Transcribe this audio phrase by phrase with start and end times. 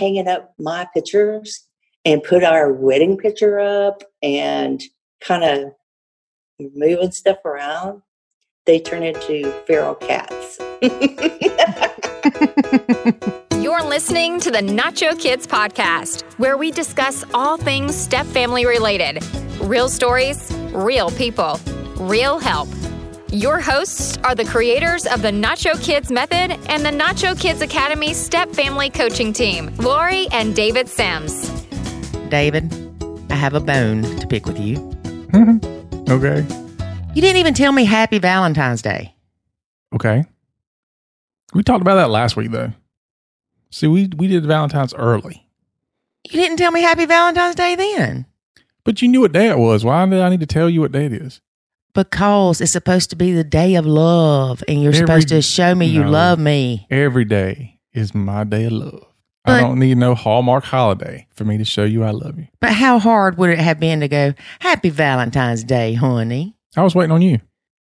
[0.00, 1.66] hanging up my pictures
[2.06, 4.82] and put our wedding picture up and
[5.20, 5.72] kind of
[6.74, 8.00] moving stuff around,
[8.64, 10.58] they turn into feral cats.
[13.60, 19.22] You're listening to the Nacho Kids podcast, where we discuss all things step family related
[19.60, 21.60] real stories, real people,
[21.96, 22.68] real help.
[23.32, 28.12] Your hosts are the creators of the Nacho Kids Method and the Nacho Kids Academy
[28.12, 31.48] Step Family Coaching Team, Lori and David Sims.
[32.28, 32.72] David,
[33.30, 34.78] I have a bone to pick with you.
[35.30, 36.10] Mm-hmm.
[36.10, 36.44] Okay.
[37.14, 39.14] You didn't even tell me Happy Valentine's Day.
[39.94, 40.24] Okay.
[41.54, 42.72] We talked about that last week though.
[43.70, 45.46] See, we we did Valentine's early.
[46.24, 48.26] You didn't tell me Happy Valentine's Day then.
[48.82, 49.84] But you knew what day it was.
[49.84, 51.40] Why did I need to tell you what day it is?
[51.94, 55.74] Because it's supposed to be the day of love, and you're Every- supposed to show
[55.74, 56.10] me you No.
[56.10, 56.86] love me.
[56.90, 59.04] Every day is my day of love.
[59.44, 62.46] But- I don't need no Hallmark holiday for me to show you I love you.
[62.60, 66.54] But how hard would it have been to go, Happy Valentine's Day, honey?
[66.76, 67.40] I was waiting on you.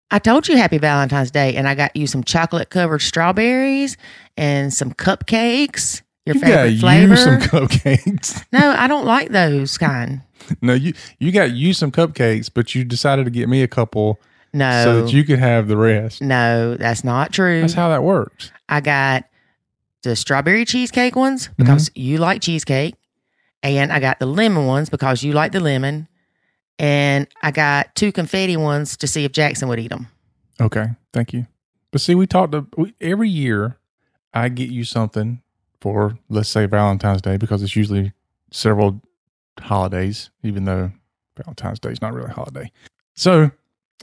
[0.09, 3.95] I told you Happy Valentine's Day, and I got you some chocolate covered strawberries
[4.37, 6.01] and some cupcakes.
[6.25, 7.13] Your you favorite flavor?
[7.13, 8.43] you some cupcakes.
[8.51, 10.21] no, I don't like those kind.
[10.61, 14.19] no, you you got you some cupcakes, but you decided to get me a couple
[14.53, 16.21] No, so that you could have the rest.
[16.21, 17.61] no, that's not true.
[17.61, 18.51] That's how that works.
[18.67, 19.25] I got
[20.03, 21.63] the strawberry cheesecake ones Mm-hmm.
[21.63, 22.95] because you like cheesecake,
[23.63, 26.07] and I got the lemon ones because you like the lemon,
[26.77, 30.07] and I got two confetti ones to see if Jackson would eat them.
[30.61, 31.47] Okay, thank you.
[31.91, 33.75] But see, we talked to, we, every year.
[34.31, 35.41] I get you something
[35.81, 38.13] for let's say Valentine's Day because it's usually
[38.51, 39.01] several
[39.59, 40.91] holidays, even though
[41.37, 42.71] Valentine's Day is not really a holiday.
[43.15, 43.51] So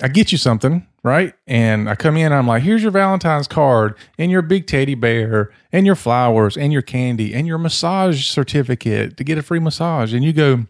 [0.02, 1.34] I get you something, right?
[1.46, 5.52] And I come in I'm like, here's your Valentine's card and your big teddy bear
[5.72, 10.12] and your flowers and your candy and your massage certificate to get a free massage.
[10.12, 10.66] And you go,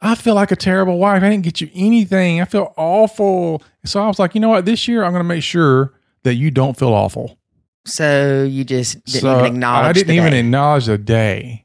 [0.00, 1.22] I feel like a terrible wife.
[1.22, 2.40] I didn't get you anything.
[2.40, 3.62] I feel awful.
[3.84, 4.64] So I was like, you know what?
[4.64, 7.38] This year I'm going to make sure that you don't feel awful.
[7.86, 9.86] So you just didn't so even acknowledge.
[9.86, 11.64] I didn't even acknowledge the day.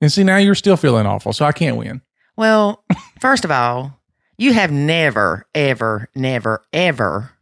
[0.00, 1.32] And see, now you're still feeling awful.
[1.32, 2.02] So I can't win.
[2.40, 2.82] Well,
[3.20, 4.00] first of all,
[4.38, 7.32] you have never, ever, never, ever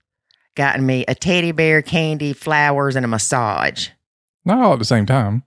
[0.56, 3.90] gotten me a teddy bear, candy, flowers, and a massage.
[4.44, 5.44] Not all at the same time.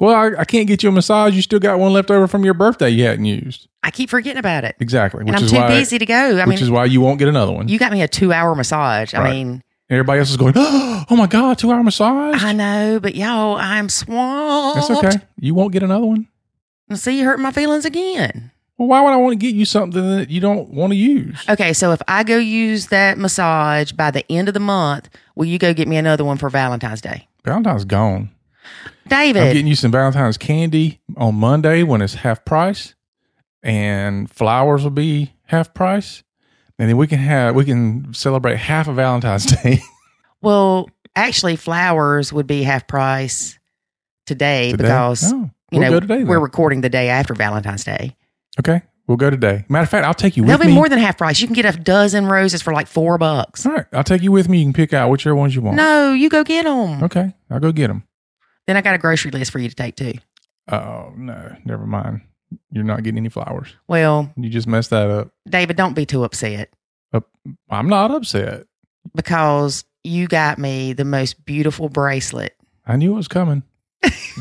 [0.00, 1.34] Well, I, I can't get you a massage.
[1.34, 3.66] You still got one left over from your birthday you hadn't used.
[3.82, 4.76] I keep forgetting about it.
[4.78, 5.22] Exactly.
[5.22, 6.14] And I'm is too why, busy to go.
[6.14, 7.66] I which mean, is why you won't get another one.
[7.66, 9.12] you got me a two hour massage.
[9.12, 12.44] I mean, Everybody else is going, oh my God, two hour massage.
[12.44, 14.88] I know, but y'all, I'm swamped.
[14.88, 15.26] That's okay.
[15.40, 16.28] You won't get another one.
[16.88, 18.50] And see, you hurt my feelings again.
[18.76, 21.44] Well, why would I want to get you something that you don't want to use?
[21.48, 25.46] Okay, so if I go use that massage by the end of the month, will
[25.46, 27.26] you go get me another one for Valentine's Day?
[27.44, 28.30] Valentine's gone.
[29.08, 29.42] David.
[29.42, 32.94] I'm getting you some Valentine's candy on Monday when it's half price,
[33.62, 36.22] and flowers will be half price,
[36.78, 39.80] and then we can have we can celebrate half of Valentine's Day
[40.40, 43.58] well, actually, flowers would be half price
[44.26, 44.82] today, today.
[44.82, 46.24] because No, you we'll know go today.
[46.24, 48.16] we're recording the day after Valentine's Day.
[48.58, 49.64] okay, we'll go today.
[49.68, 50.74] Matter of fact, I'll take you with They'll be me.
[50.74, 51.40] more than half price.
[51.40, 53.64] You can get a dozen roses for like four bucks.
[53.66, 54.58] All right, I'll take you with me.
[54.58, 55.76] You can pick out whichever ones you want.
[55.76, 57.02] No, you go get them.
[57.02, 58.04] Okay, I'll go get them.
[58.66, 60.14] Then I got a grocery list for you to take too.
[60.70, 62.20] Oh no, never mind.
[62.70, 63.74] You're not getting any flowers.
[63.88, 65.30] Well, You just messed that up.
[65.48, 66.70] David, don't be too upset
[67.70, 68.66] I'm not upset.
[69.14, 72.54] because you got me the most beautiful bracelet.
[72.86, 73.62] I knew it was coming.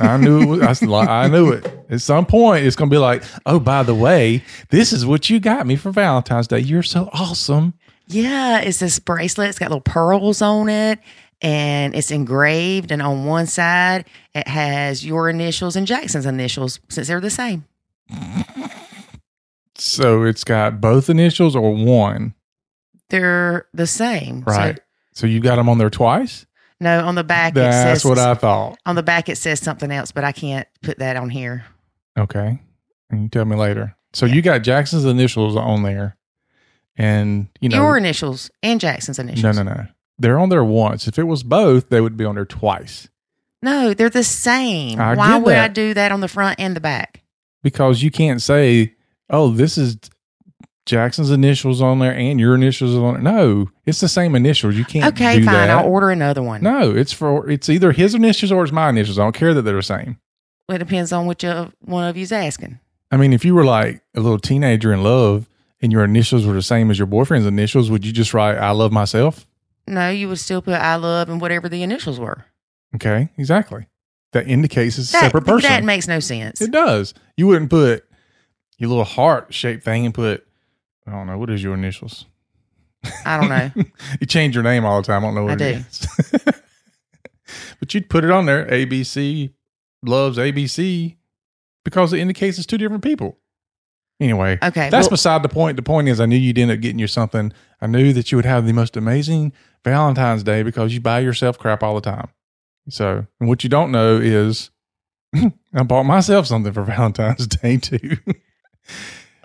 [0.02, 0.84] I knew it was.
[0.84, 1.66] I, I knew it.
[1.90, 5.30] At some point, it's going to be like, oh, by the way, this is what
[5.30, 6.60] you got me for Valentine's Day.
[6.60, 7.74] You're so awesome.
[8.08, 9.50] Yeah, it's this bracelet.
[9.50, 11.00] It's got little pearls on it
[11.42, 12.92] and it's engraved.
[12.92, 17.66] And on one side, it has your initials and Jackson's initials since they're the same.
[19.76, 22.34] So it's got both initials or one,
[23.10, 24.44] They're the same.
[24.48, 24.80] So- right?
[25.14, 26.46] So, you got them on there twice.
[26.80, 28.78] No, on the back, it That's says, what I thought.
[28.86, 31.66] on the back, it says something else, but I can't put that on here.
[32.18, 32.60] Okay,
[33.10, 33.96] and you tell me later.
[34.14, 36.18] So you got Jackson's initials on there,
[36.96, 39.44] and you know, your initials and Jackson's initials.
[39.44, 39.86] no, no, no,
[40.18, 41.08] they're on there once.
[41.08, 43.08] If it was both, they would be on there twice
[43.62, 45.00] No, they're the same.
[45.00, 45.74] I Why get would I that.
[45.74, 47.22] do that on the front and the back?
[47.64, 48.96] because you can't say,
[49.30, 49.98] "Oh, this is
[50.88, 54.76] Jackson's initials on there and your initials on there." No, it's the same initials.
[54.76, 55.14] You can't.
[55.14, 55.46] Okay, fine.
[55.46, 55.70] that.
[55.70, 56.64] I'll order another one.
[56.64, 59.20] No, it's for it's either his initials or it's my initials.
[59.20, 60.18] I don't care that they're the same.
[60.70, 62.80] It depends on which of, one of you's asking.
[63.12, 65.48] I mean, if you were like a little teenager in love
[65.82, 68.72] and your initials were the same as your boyfriend's initials, would you just write "I
[68.72, 69.46] love myself"?
[69.88, 72.46] No, you would still put I love and whatever the initials were.
[72.96, 73.88] Okay, exactly.
[74.34, 75.70] that indicates it's a That, separate person.
[75.70, 76.60] that makes no sense.
[76.62, 77.14] it does.
[77.38, 78.04] You wouldn't put
[78.78, 80.46] your little heart shaped thing and put,
[81.08, 82.26] I don't know, what is your initials?
[83.26, 83.84] I don't know.
[84.20, 85.24] You change your name all the time.
[85.24, 85.80] I don't know what I it do.
[85.88, 86.08] is.
[87.80, 88.66] but you'd put it on there.
[88.66, 89.54] ABC
[90.04, 91.16] loves ABC
[91.86, 93.38] because it indicates it's two different people.
[94.20, 94.90] Anyway, Okay.
[94.90, 95.76] that's well, beside the point.
[95.76, 97.54] The point is, I knew you'd end up getting you something.
[97.80, 99.54] I knew that you would have the most amazing
[99.86, 102.30] Valentine's Day because you buy yourself crap all the time.
[102.90, 104.72] So, and what you don't know is,
[105.36, 108.18] I bought myself something for Valentine's Day too.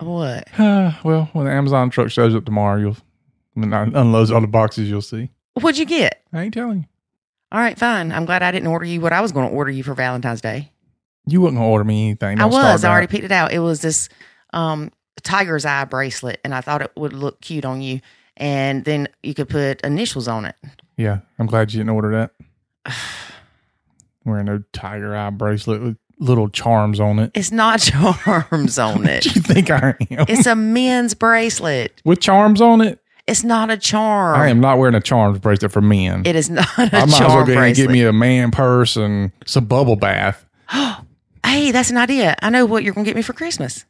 [0.07, 0.49] What?
[1.05, 2.97] well, when the Amazon truck shows up tomorrow, you'll
[3.55, 5.31] when I unloads all the boxes, you'll see.
[5.55, 6.23] What'd you get?
[6.33, 6.85] I ain't telling you.
[7.51, 8.13] All right, fine.
[8.13, 10.41] I'm glad I didn't order you what I was going to order you for Valentine's
[10.41, 10.73] Day.
[11.27, 12.39] You wouldn't gonna order me anything.
[12.39, 12.85] I Don't start was.
[12.85, 13.53] I already picked it out.
[13.53, 14.09] It was this
[14.53, 14.91] um,
[15.23, 18.01] tiger's eye bracelet, and I thought it would look cute on you.
[18.37, 20.57] And then you could put initials on it.
[20.97, 22.31] Yeah, I'm glad you didn't order
[22.87, 22.97] that.
[24.25, 27.31] Wearing no tiger eye bracelet with little charms on it.
[27.35, 29.23] It's not charms on What it.
[29.25, 30.27] do you think I am?
[30.29, 32.01] It's a men's bracelet.
[32.05, 32.99] with charms on it?
[33.27, 34.39] It's not a charm.
[34.41, 36.23] I am not wearing a charms bracelet for men.
[36.27, 37.77] It is not a I might as well charm go ahead and bracelet.
[37.89, 40.45] get me a man purse and some bubble bath.
[41.47, 42.35] hey, that's an idea.
[42.43, 43.85] I know what you're going to get me for Christmas.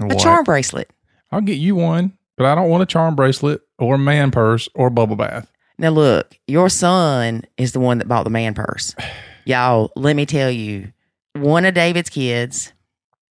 [0.00, 0.90] A charm bracelet.
[1.32, 4.68] I'll get you one, but I don't want a charm bracelet or a man purse
[4.74, 5.50] or a bubble bath.
[5.78, 8.94] Now look, your son is the one that bought the man purse.
[9.46, 10.92] Y'all, let me tell you,
[11.34, 12.72] one of David's kids.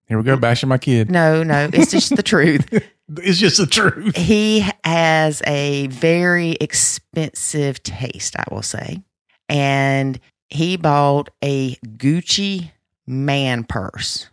[0.08, 1.12] Here we go, bashing my kid.
[1.12, 2.68] No, no, it's just the truth.
[3.18, 4.16] It's just the truth.
[4.16, 9.02] He has a very expensive taste, I will say.
[9.50, 10.20] And
[10.50, 12.70] he bought a Gucci
[13.08, 14.30] man purse.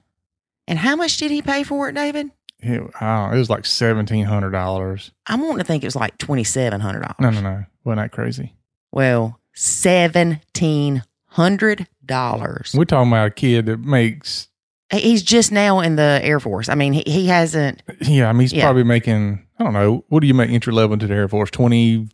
[0.69, 2.31] And how much did he pay for it, David?
[2.59, 5.11] It, I it was like seventeen hundred dollars.
[5.27, 7.17] I'm wanting to think it was like twenty seven hundred dollars.
[7.19, 8.55] No, no, no, wasn't that crazy?
[8.93, 12.73] Well, seventeen hundred dollars.
[12.77, 14.49] We're talking about a kid that makes.
[14.93, 16.69] He's just now in the Air Force.
[16.69, 17.83] I mean, he, he hasn't.
[18.01, 18.65] Yeah, I mean, he's Yeah.
[18.65, 19.45] probably making.
[19.59, 20.05] I don't know.
[20.09, 21.51] What do you make entry level into the Air Force?
[21.51, 22.09] Twenty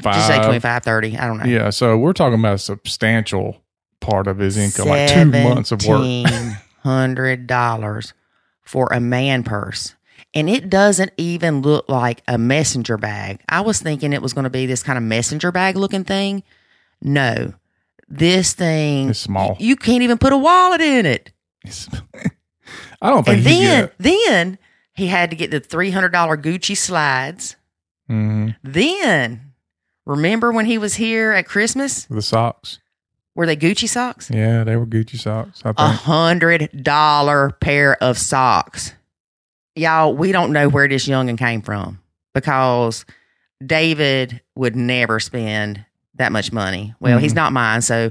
[0.00, 0.14] five.
[0.14, 1.18] Just say 25, 30.
[1.18, 1.44] I don't know.
[1.44, 3.60] Yeah, so we're talking about a substantial
[4.00, 6.26] part of his income, like two months of work.
[6.82, 8.14] hundred dollars
[8.62, 9.94] for a man purse.
[10.34, 13.40] And it doesn't even look like a messenger bag.
[13.48, 16.42] I was thinking it was going to be this kind of messenger bag looking thing.
[17.02, 17.54] No.
[18.08, 19.56] This thing It's small.
[19.60, 21.32] You can't even put a wallet in it.
[21.64, 21.88] It's-
[23.02, 23.94] I don't think And he then get.
[23.98, 24.58] then
[24.94, 27.56] he had to get the three hundred dollar Gucci slides.
[28.10, 29.52] Mhm, Then
[30.06, 32.04] remember when he was here at Christmas?
[32.06, 32.78] the socks.
[33.34, 34.30] Were they Gucci socks?
[34.32, 35.62] Yeah, they were Gucci socks.
[35.64, 38.94] I a hundred dollar pair of socks.
[39.76, 42.00] Y'all, we don't know where this youngin came from
[42.34, 43.04] because
[43.64, 45.84] David would never spend
[46.18, 46.94] that much money.
[47.00, 47.36] Well, he's Mhm.
[47.36, 48.10] not mine, so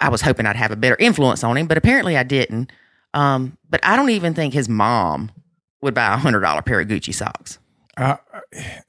[0.00, 2.70] I was hoping I'd have a better influence on him, but apparently I didn't.
[3.12, 5.30] Um, but I don't even think his mom
[5.82, 7.58] would buy a hundred dollar pair of Gucci socks.
[7.96, 8.18] I,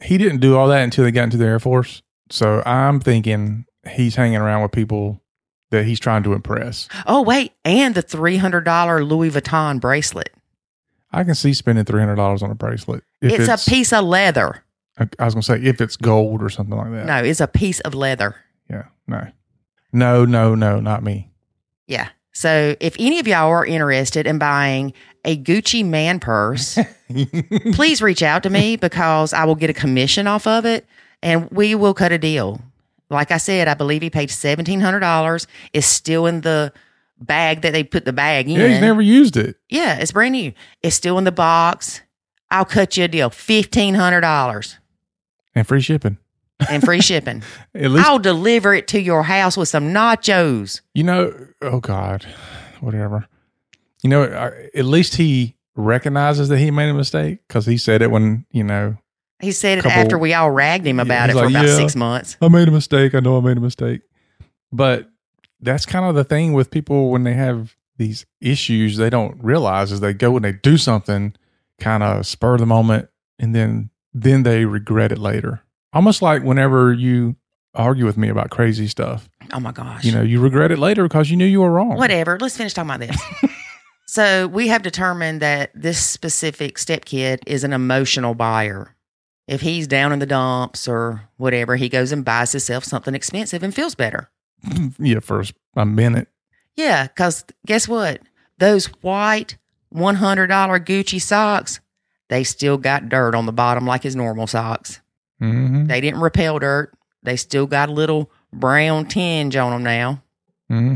[0.04, 2.02] he didn't do all that until they got into the Air Force.
[2.30, 5.22] So I'm thinking he's hanging around with people
[5.72, 6.88] that he's trying to impress.
[7.08, 10.30] Oh wait, and the three hundred dollar Louis Vuitton bracelet.
[11.12, 13.04] I can see spending three hundred dollars on a bracelet.
[13.22, 14.64] If It's, a piece of leather.
[15.00, 17.06] I, I was gonna say if it's gold or something like that.
[17.06, 18.36] No, it's a piece of leather.
[19.12, 19.28] No.
[19.94, 20.26] No.
[20.26, 20.56] No.
[20.56, 20.80] No.
[20.80, 21.32] Not me.
[21.88, 22.10] Yeah.
[22.34, 24.94] So if any of y'all are interested in buying
[25.26, 26.80] a Gucci man purse,
[27.74, 30.86] please reach out to me because I will get a commission off of it
[31.22, 32.62] and we will cut a deal.
[33.10, 35.46] Like I said, I believe he paid $1,700.
[35.74, 36.72] It's still in the
[37.20, 38.58] bag that they put the bag in.
[38.60, 39.58] Yeah, he's never used it.
[39.70, 40.54] yeah, it's brand new.
[40.82, 42.02] It's still in the box.
[42.50, 44.78] I'll cut you a deal $1,500
[45.54, 46.18] And free shipping.
[46.70, 47.44] And free shipping.
[47.74, 50.82] Least I'll deliver it to your house with some nachos.
[50.94, 51.34] you know.
[51.62, 52.26] Oh God.
[52.80, 53.28] Whatever.
[54.04, 54.24] You know.
[54.24, 58.46] Uh, at least he recognizes that he made a mistake because he said it when
[58.52, 58.98] you know
[59.40, 61.66] He said it Couple- after we all ragged him Yeah, about it for like, about
[61.68, 62.38] "Yeah." six months.
[62.42, 63.16] I made a mistake.
[63.16, 64.02] I know I made a mistake.
[64.72, 65.10] But
[65.60, 69.92] that's kind of the thing with people when they have these issues, they don't realize
[69.92, 71.36] is they go and they do something
[71.80, 75.62] kind of spur of the moment and then then they regret it later.
[75.94, 77.36] Almost like whenever you
[77.74, 80.04] argue with me about crazy stuff, Oh my gosh.
[80.06, 81.98] you know, you regret it later because you knew you were wrong.
[81.98, 82.38] Whatever.
[82.40, 83.52] Let's finish talking about this.
[84.08, 88.96] so we have determined that this specific step kid is an emotional buyer.
[89.48, 93.64] If he's down in the dumps or whatever, he goes and buys himself something expensive
[93.64, 94.30] and feels better.
[95.00, 95.44] yeah, for
[95.76, 96.30] a minute.
[96.78, 98.22] Yeah, because guess what?
[98.60, 99.58] Those white
[99.94, 100.48] $100
[100.86, 101.82] Gucci socks,
[102.30, 105.01] they still got dirt on the bottom like his normal socks.
[105.42, 106.94] Hmm They didn't repel dirt.
[107.24, 110.24] They still got a little brown tinge on them now.
[110.70, 110.96] hmm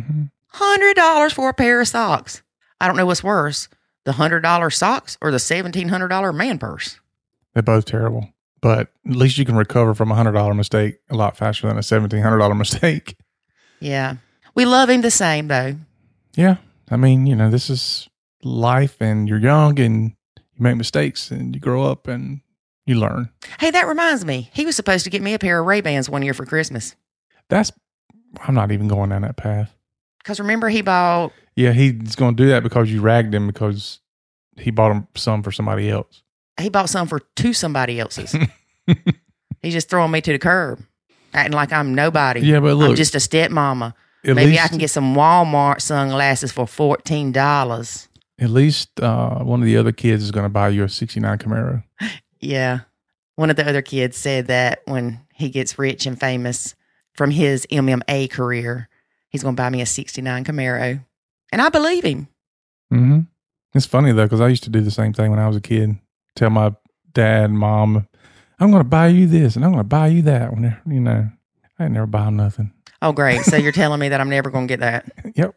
[0.49, 2.41] Hundred dollars for a pair of socks.
[2.79, 3.67] I don't know what's worse,
[4.05, 6.99] the hundred dollar socks or the seventeen hundred dollar man purse.
[7.53, 8.29] They're both terrible,
[8.61, 11.77] but at least you can recover from a hundred dollar mistake a lot faster than
[11.77, 13.17] a seventeen hundred dollar mistake.
[13.81, 14.15] Yeah.
[14.55, 15.75] We love him the same though.
[16.37, 16.57] Yeah,
[16.89, 18.07] I mean, you know, this is
[18.43, 22.39] life, and you're young, and you make mistakes, and you grow up, and
[22.85, 23.29] you learn.
[23.59, 24.49] Hey, that reminds me.
[24.53, 26.95] He was supposed to get me a pair of Ray Bans one year for Christmas.
[27.49, 27.71] That's.
[28.41, 29.73] I'm not even going down that path.
[30.19, 33.99] Because remember, he bought Yeah, he's going to do that because you ragged him because
[34.57, 36.23] he bought him some for somebody else.
[36.59, 38.35] he bought some for two somebody else's.
[39.61, 40.79] He's just throwing me to the curb,
[41.33, 42.41] acting like I'm nobody.
[42.41, 43.95] Yeah, but look, I'm just a stepmama.
[44.23, 48.07] Maybe least, I can get some Walmart sunglasses for fourteen dollars.
[48.39, 51.37] At least uh, one of the other kids is going to buy you a '69
[51.39, 51.83] Camaro.
[52.39, 52.81] Yeah.
[53.35, 56.75] One of the other kids said that when he gets rich and famous
[57.13, 58.89] from his MMA career,
[59.29, 61.03] he's going to buy me a 69 Camaro.
[61.51, 62.27] And I believe him.
[62.93, 63.19] Mm-hmm.
[63.73, 65.61] It's funny though because I used to do the same thing when I was a
[65.61, 65.97] kid.
[66.35, 66.73] Tell my
[67.13, 68.07] dad, and mom,
[68.59, 71.01] "I'm going to buy you this and I'm going to buy you that." When you
[71.01, 71.29] know,
[71.77, 72.71] I ain't never buy 'em nothing.
[73.01, 73.41] Oh, great.
[73.41, 75.11] So you're telling me that I'm never going to get that?
[75.35, 75.55] Yep.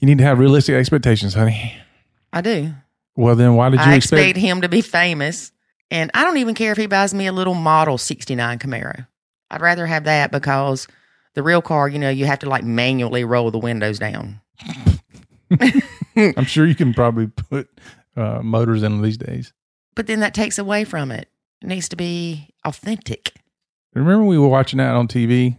[0.00, 1.76] You need to have realistic expectations, honey.
[2.32, 2.72] I do.
[3.16, 4.20] Well, then why did you expect?
[4.20, 5.52] expect him to be famous.
[5.90, 9.06] And I don't even care if he buys me a little model 69 Camaro.
[9.50, 10.86] I'd rather have that because
[11.34, 14.40] the real car, you know, you have to like manually roll the windows down.
[16.16, 17.68] I'm sure you can probably put
[18.16, 19.52] uh, motors in these days.
[19.94, 21.28] But then that takes away from it.
[21.62, 23.32] It needs to be authentic.
[23.94, 25.58] Remember we were watching that on TV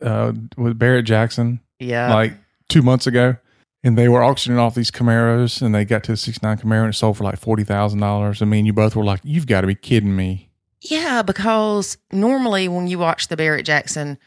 [0.00, 2.14] uh, with Barrett Jackson Yeah.
[2.14, 2.34] like
[2.68, 3.36] two months ago,
[3.84, 6.90] and they were auctioning off these Camaros, and they got to a '69 Camaro and
[6.94, 8.40] it sold for like forty thousand dollars.
[8.42, 12.68] I mean, you both were like, "You've got to be kidding me!" Yeah, because normally
[12.68, 14.18] when you watch the Barrett Jackson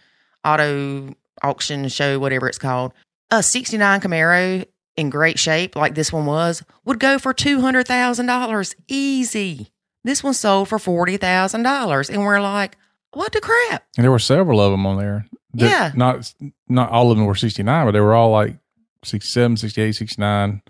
[0.46, 2.94] auto auction show, whatever it's called,
[3.30, 9.68] a 69 Camaro in great shape, like this one was, would go for $200,000 easy.
[10.06, 12.10] This one sold for $40,000.
[12.10, 12.78] And we're like,
[13.12, 13.84] what the crap?
[13.98, 15.26] And there were several of them on there.
[15.56, 15.92] that- Yeah.
[15.96, 16.34] not
[16.70, 18.58] not all of them were '69, but they were all like
[19.06, 20.62] 67, 68, 69,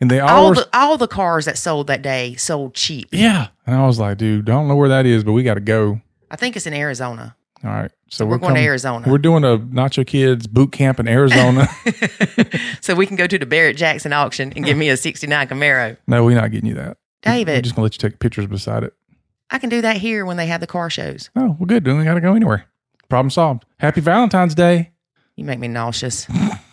[0.00, 0.54] and they all, All were.
[0.56, 3.08] the, all the cars that sold that day sold cheap.
[3.12, 5.60] yeah, and I was like, "Dude, don't know where that is, but we got to
[5.60, 7.36] go." I think it's in Arizona.
[7.62, 9.08] All right, so we're, we're, going to Arizona.
[9.08, 11.66] We're doing a Nacho Kids boot camp in Arizona.
[12.80, 15.96] so we can go to the Barrett Jackson auction and give me a 69 Camaro.
[16.06, 16.98] no, we're not getting you that.
[17.24, 18.92] We're David, just gonna let you take pictures beside it.
[19.50, 21.30] I can do that here when they have the car shows.
[21.36, 21.84] Oh, we're good.
[21.84, 22.66] Don't got to go anywhere.
[23.08, 23.64] Problem solved.
[23.78, 24.90] Happy Valentine's Day.
[25.36, 26.26] You make me nauseous.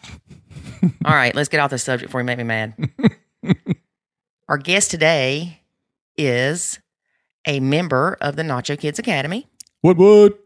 [1.05, 2.73] All right, let's get off this subject before you make me mad.
[4.49, 5.61] Our guest today
[6.17, 6.79] is
[7.47, 9.47] a member of the Nacho Kids Academy.
[9.81, 10.37] What would?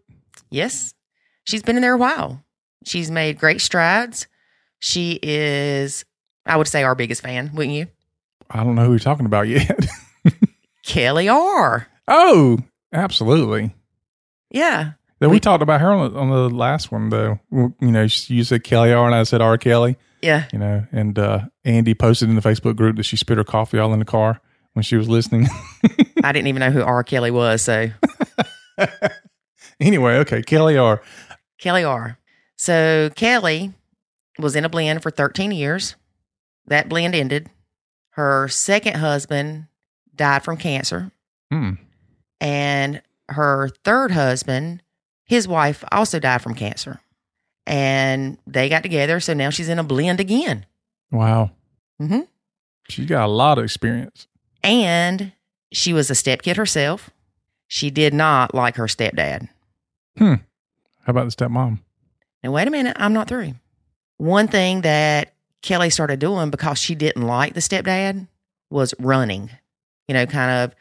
[0.49, 0.93] Yes,
[1.43, 2.43] she's been in there a while.
[2.85, 4.27] She's made great strides.
[4.79, 6.05] She is,
[6.45, 7.87] I would say, our biggest fan, wouldn't you?
[8.49, 9.87] I don't know who you're talking about yet.
[10.85, 11.87] Kelly R.
[12.07, 12.59] oh,
[12.93, 13.73] absolutely.
[14.51, 14.91] Yeah.
[15.19, 17.39] Then we, We- talked about her on the, on the last one, though.
[17.51, 19.57] You know, you said Kelly R, and I said R.
[19.57, 19.97] Kelly.
[20.25, 20.45] Yeah.
[20.51, 23.77] You know, and uh, Andy posted in the Facebook group that she spit her coffee
[23.77, 24.41] all in the car
[24.73, 25.47] when she was listening.
[26.23, 27.03] I didn't even know who R.
[27.03, 27.61] Kelly was.
[27.61, 27.91] So,
[29.79, 31.03] anyway, okay, Kelly R.
[31.59, 32.17] Kelly R.
[32.57, 33.73] So, Kelly
[34.39, 35.95] was in a blend for 13 years.
[36.65, 37.51] That blend ended.
[38.11, 39.67] Her second husband
[40.15, 41.11] died from cancer.
[41.51, 41.73] Hmm.
[42.41, 44.81] And her third husband,
[45.23, 46.99] his wife, also died from cancer.
[47.67, 49.19] And they got together.
[49.19, 50.65] So now she's in a blend again.
[51.11, 51.51] Wow.
[52.01, 52.21] Mm-hmm.
[52.89, 54.27] She's got a lot of experience.
[54.63, 55.31] And
[55.71, 57.09] she was a stepkid herself.
[57.67, 59.49] She did not like her stepdad.
[60.17, 60.35] Hmm.
[61.03, 61.79] How about the stepmom?
[62.43, 63.53] Now, wait a minute, I'm not through.
[64.17, 68.27] One thing that Kelly started doing because she didn't like the stepdad
[68.69, 69.49] was running,
[70.07, 70.75] you know, kind of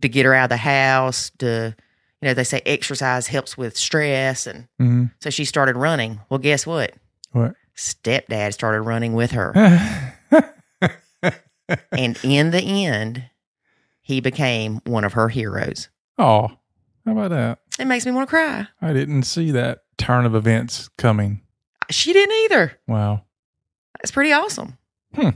[0.00, 1.76] to get her out of the house, to,
[2.20, 4.46] you know, they say exercise helps with stress.
[4.46, 6.20] And hmm so she started running.
[6.28, 6.92] Well, guess what?
[7.32, 7.54] What?
[7.76, 9.52] Stepdad started running with her.
[11.92, 13.24] and in the end,
[14.02, 15.88] he became one of her heroes.
[16.18, 16.48] oh,
[17.06, 17.58] how about that?
[17.78, 18.66] It makes me want to cry.
[18.82, 21.40] I didn't see that turn of events coming.
[21.88, 22.78] She didn't either.
[22.86, 23.24] Wow.
[23.98, 24.76] That's pretty awesome.
[25.14, 25.30] Hmm.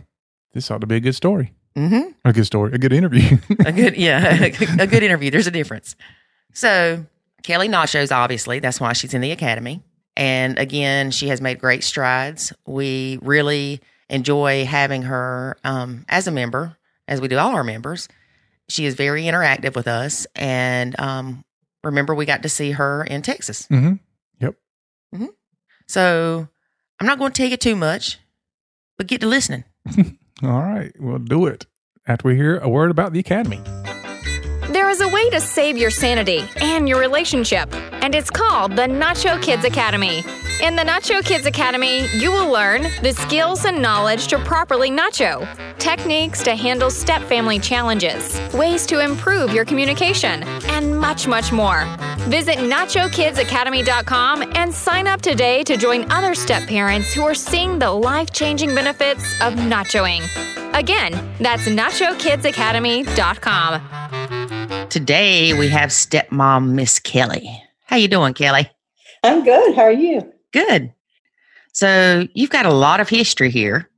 [0.52, 1.54] This ought to be a good story.
[1.74, 2.10] Mm-hmm.
[2.24, 2.72] A good story.
[2.74, 3.38] A good interview.
[3.64, 4.34] a good yeah
[4.78, 5.96] a good interview there's a difference
[6.54, 7.04] so
[7.42, 9.82] kelly nachos obviously that's why she's in the academy.
[10.16, 12.52] And again she has made great strides.
[12.66, 18.08] We really enjoy having her um, as a member as we do all our members.
[18.68, 20.26] She is very interactive with us.
[20.34, 21.44] And um,
[21.82, 23.66] remember we got to see her in texas.
[23.66, 23.94] Hmm
[25.86, 26.48] so
[26.98, 28.18] i'm not going to tell you too much
[28.96, 29.64] but get to listening.
[30.42, 31.66] All right, we'll do it
[32.06, 33.60] after we hear a word about the Academy.
[34.94, 39.42] Is a way to save your sanity and your relationship, and it's called the Nacho
[39.42, 40.22] Kids Academy.
[40.62, 45.48] In the Nacho Kids Academy, you will learn the skills and knowledge to properly nacho,
[45.80, 51.88] techniques to handle step family challenges, ways to improve your communication, and much, much more.
[52.28, 57.90] Visit NachoKidsAcademy.com and sign up today to join other step parents who are seeing the
[57.90, 60.22] life changing benefits of nachoing.
[60.72, 64.43] Again, that's NachoKidsAcademy.com.
[64.88, 67.62] Today we have stepmom Miss Kelly.
[67.84, 68.70] How you doing, Kelly?
[69.22, 69.74] I'm good.
[69.74, 70.32] How are you?
[70.52, 70.92] Good.
[71.72, 73.90] So you've got a lot of history here.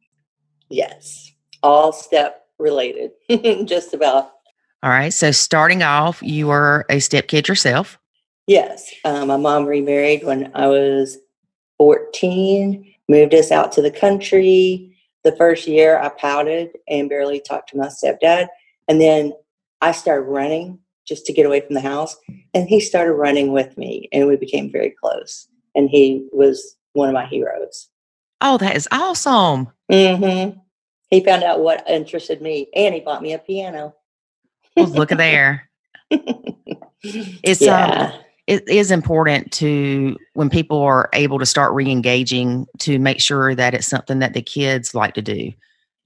[0.69, 1.31] Yes.
[1.63, 3.13] All step related,
[3.67, 4.33] just about.
[4.83, 5.13] All right.
[5.13, 7.99] So starting off, you were a stepkid yourself.
[8.47, 8.91] Yes.
[9.05, 11.19] Um, my mom remarried when I was
[11.79, 14.97] 14, moved us out to the country.
[15.23, 18.49] The first year I pouted and barely talked to my stepdad.
[18.89, 19.33] And then
[19.80, 22.16] I started running just to get away from the house.
[22.52, 25.49] And he started running with me and we became very close.
[25.75, 27.88] And he was one of my heroes.
[28.40, 29.68] Oh, that is awesome.
[29.90, 30.59] Mm-hmm.
[31.11, 33.95] He found out what interested me and he bought me a piano.
[34.76, 35.71] Well, look at there.
[36.11, 38.12] It's yeah.
[38.12, 43.54] um, it is important to when people are able to start re-engaging to make sure
[43.54, 45.52] that it's something that the kids like to do.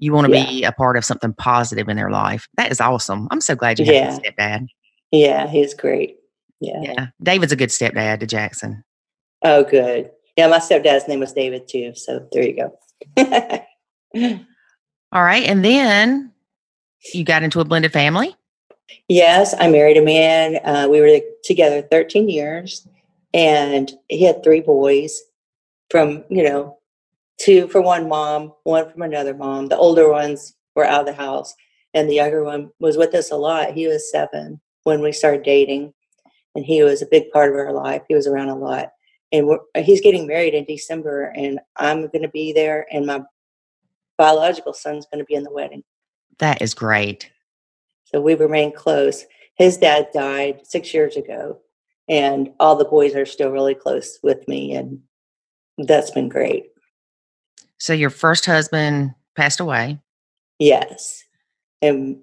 [0.00, 0.46] You want to Yeah.
[0.46, 2.48] be a part of something positive in their life.
[2.56, 3.28] That is awesome.
[3.30, 4.66] I'm so glad you have a stepdad.
[5.12, 6.16] yeah, he's great.
[6.60, 6.80] Yeah.
[6.82, 7.06] Yeah.
[7.22, 8.82] David's a good stepdad to Jackson.
[9.42, 10.10] Oh, good.
[10.36, 11.92] Yeah, my stepdad's name was David too.
[11.94, 12.78] So there you go.
[15.12, 15.44] All right.
[15.44, 16.32] And then
[17.14, 18.34] you got into a blended family.
[19.08, 20.56] yes, I married a man.
[20.64, 22.86] Uh, we were together 13 years
[23.32, 25.20] and he had three boys
[25.90, 26.78] from, you know,
[27.40, 29.68] two from one mom, one from another mom.
[29.68, 31.54] The older ones were out of the house
[31.94, 33.72] and the younger one was with us a lot.
[33.72, 35.92] He was seven when we started dating
[36.54, 38.02] and he was a big part of our life.
[38.08, 38.90] He was around a lot.
[39.32, 43.22] And we're, he's getting married in December and I'm going to be there and my
[44.18, 45.82] biological son's going to be in the wedding.
[46.38, 47.30] That is great.
[48.04, 49.24] So we remain close.
[49.54, 51.58] His dad died six years ago,
[52.08, 55.00] and all the boys are still really close with me, and
[55.78, 56.69] that's been great.
[57.80, 59.98] So your first husband passed away.
[60.58, 61.24] Yes,
[61.80, 62.20] and,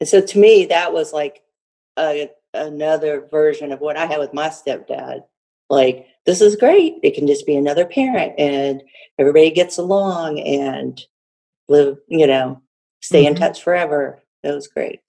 [0.00, 1.42] and so to me, that was like
[1.98, 5.20] a, another version of what I had with my stepdad.
[5.70, 8.82] Like this is great; it can just be another parent, and
[9.18, 11.00] everybody gets along and
[11.68, 12.60] live, you know,
[13.00, 13.38] stay in Mhm.
[13.38, 14.22] touch forever.
[14.42, 15.00] That was great.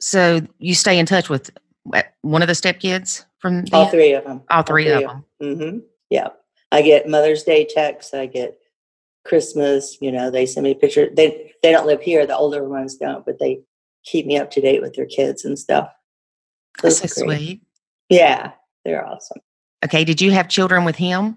[0.00, 1.50] So you stay in touch with
[1.92, 4.42] uh, one of the stepkids from the, All three of them.
[4.50, 5.24] all three of them.
[5.42, 5.78] Mm-hmm.
[6.10, 6.28] Yeah.
[6.70, 8.14] I get Mother's Day texts.
[8.14, 8.58] I get
[9.28, 9.98] Christmas.
[10.00, 11.10] You know, they send me pictures.
[11.14, 12.26] They they don't live here.
[12.26, 13.60] The older ones don't, but they
[14.04, 15.90] keep me up to date with their kids and stuff.
[16.82, 17.38] That's so great.
[17.38, 17.62] sweet.
[18.08, 18.52] Yeah,
[18.84, 19.40] they're awesome.
[19.84, 20.04] Okay.
[20.04, 21.36] Did you have children with him?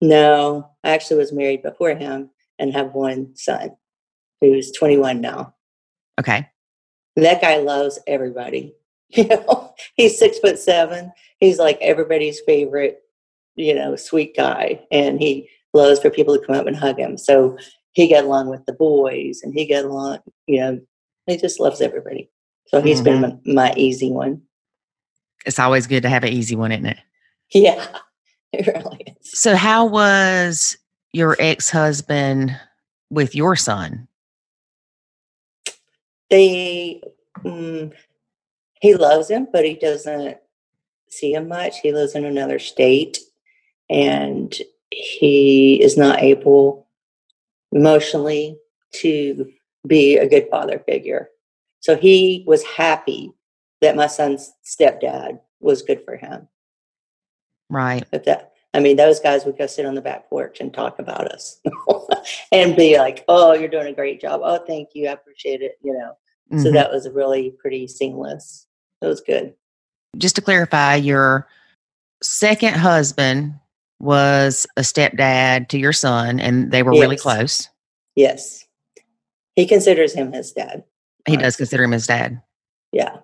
[0.00, 3.70] No, I actually was married before him and have one son
[4.40, 5.54] who's 21 now.
[6.18, 6.48] Okay.
[7.16, 8.74] That guy loves everybody.
[9.12, 11.10] You know, he's six foot seven.
[11.40, 13.00] He's like everybody's favorite,
[13.56, 14.82] you know, sweet guy.
[14.92, 17.16] And he loves for people to come up and hug him.
[17.16, 17.56] So
[17.92, 20.80] he got along with the boys and he got along, you know,
[21.26, 22.30] he just loves everybody.
[22.66, 24.42] So he's been my, my easy one.
[25.44, 26.98] It's always good to have an easy one, isn't it?
[27.52, 27.84] Yeah,
[28.52, 29.38] it really is.
[29.40, 30.76] So, how was
[31.12, 32.56] your ex husband
[33.10, 34.06] with your son?
[36.28, 37.02] They,
[37.38, 37.92] mm,
[38.80, 40.36] he loves him, but he doesn't
[41.08, 41.80] see him much.
[41.80, 43.18] He lives in another state
[43.88, 44.54] and
[44.90, 46.86] he is not able
[47.72, 48.58] emotionally
[48.92, 49.50] to
[49.86, 51.28] be a good father figure.
[51.80, 53.32] So he was happy
[53.80, 56.48] that my son's stepdad was good for him.
[57.70, 58.04] Right.
[58.12, 60.98] If that, I mean, those guys would go sit on the back porch and talk
[60.98, 61.60] about us
[62.52, 64.40] and be like, "Oh, you're doing a great job.
[64.44, 65.08] Oh, thank you.
[65.08, 66.16] I appreciate it." You know.
[66.60, 66.72] So Mhm.
[66.74, 68.66] that was really pretty seamless.
[69.00, 69.54] It was good.
[70.18, 71.46] Just to clarify, your
[72.22, 73.54] second husband
[74.00, 77.68] was a stepdad to your son, and they were really close.
[78.16, 78.66] Yes,
[79.54, 80.84] he considers him his dad.
[81.26, 82.42] He does consider him his dad.
[82.92, 83.18] Yeah.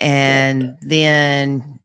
[0.00, 1.80] And then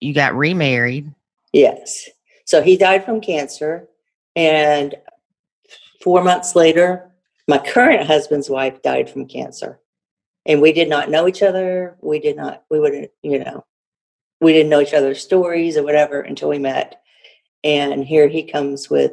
[0.00, 1.12] you got remarried.
[1.52, 2.08] Yes.
[2.44, 3.88] So he died from cancer,
[4.36, 4.94] and
[6.02, 7.10] four months later,
[7.48, 9.80] my current husband's wife died from cancer,
[10.46, 11.96] and we did not know each other.
[12.00, 12.64] We did not.
[12.70, 13.10] We wouldn't.
[13.22, 13.64] You know,
[14.40, 17.02] we didn't know each other's stories or whatever until we met.
[17.64, 19.12] And here he comes with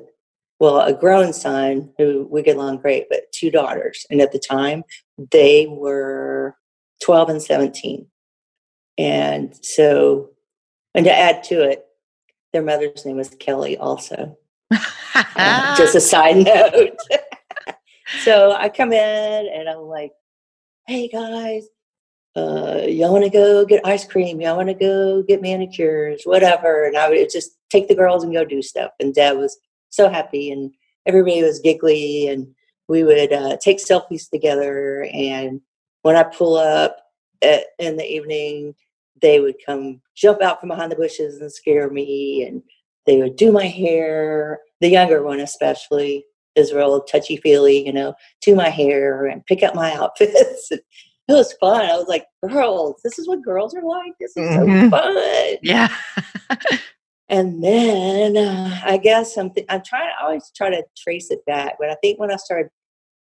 [0.60, 4.06] well, a grown son who we get along great, but two daughters.
[4.10, 4.84] And at the time,
[5.32, 6.56] they were
[7.04, 8.08] 12 and 17.
[8.98, 10.30] And so,
[10.94, 11.86] and to add to it,
[12.54, 14.38] their mother's name was Kelly also.
[14.72, 16.98] Uh, just a side note.
[18.24, 20.14] so I come in and I'm like,
[20.88, 21.66] hey guys,
[22.38, 24.40] uh, y'all want to go get ice cream?
[24.40, 26.22] Y'all want to go get manicures?
[26.24, 26.86] Whatever.
[26.86, 28.92] And I would just take the girls and go do stuff.
[29.00, 29.58] And dad was
[29.90, 30.72] so happy and
[31.06, 32.48] everybody was giggly and
[32.88, 35.08] we would uh, take selfies together.
[35.14, 35.62] And
[36.04, 36.98] when I pull up
[37.42, 38.76] at, in the evening,
[39.22, 42.44] they would come jump out from behind the bushes and scare me.
[42.44, 42.62] And
[43.06, 44.60] they would do my hair.
[44.82, 46.26] The younger one, especially,
[46.56, 50.72] is real touchy feely, you know, do my hair and pick out my outfits.
[50.72, 50.82] it
[51.28, 51.86] was fun.
[51.86, 54.14] I was like, girls, this is what girls are like.
[54.20, 54.86] This is mm-hmm.
[54.86, 55.58] so fun.
[55.62, 55.94] Yeah.
[57.30, 61.46] and then uh, I guess I'm, th- I'm trying, I always try to trace it
[61.46, 62.70] back, but I think when I started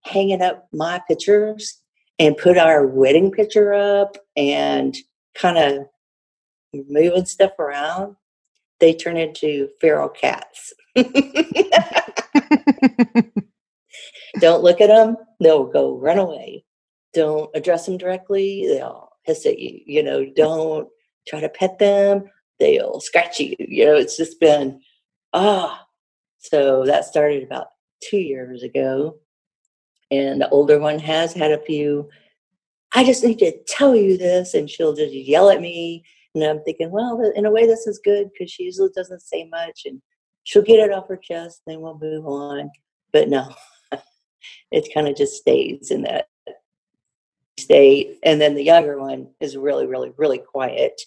[0.04, 1.82] hanging up my pictures
[2.20, 4.96] and put our wedding picture up and
[5.34, 5.88] kind of
[6.88, 8.16] moving stuff around,
[8.80, 10.74] they turn into feral cats.
[14.40, 16.66] Don't look at them, they'll go run away.
[17.14, 19.80] Don't address them directly, they'll hiss at you.
[19.86, 20.90] You know, don't
[21.28, 22.26] try to pet them,
[22.60, 23.56] they'll scratch you.
[23.60, 24.82] You know, it's just been,
[25.34, 25.86] ah.
[26.40, 27.68] So that started about
[28.04, 29.18] two years ago.
[30.12, 32.10] And the older one has had a few,
[32.94, 34.54] I just need to tell you this.
[34.54, 36.04] And she'll just yell at me.
[36.36, 39.46] And I'm thinking, well, in a way, this is good because she usually doesn't say
[39.46, 39.84] much.
[39.86, 40.02] And
[40.46, 42.72] she'll get it off her chest, and then we'll move on.
[43.12, 43.54] But no,
[44.72, 46.28] it kind of just stays in that
[47.60, 48.20] state.
[48.24, 51.02] And then the younger one is really, really, really quiet.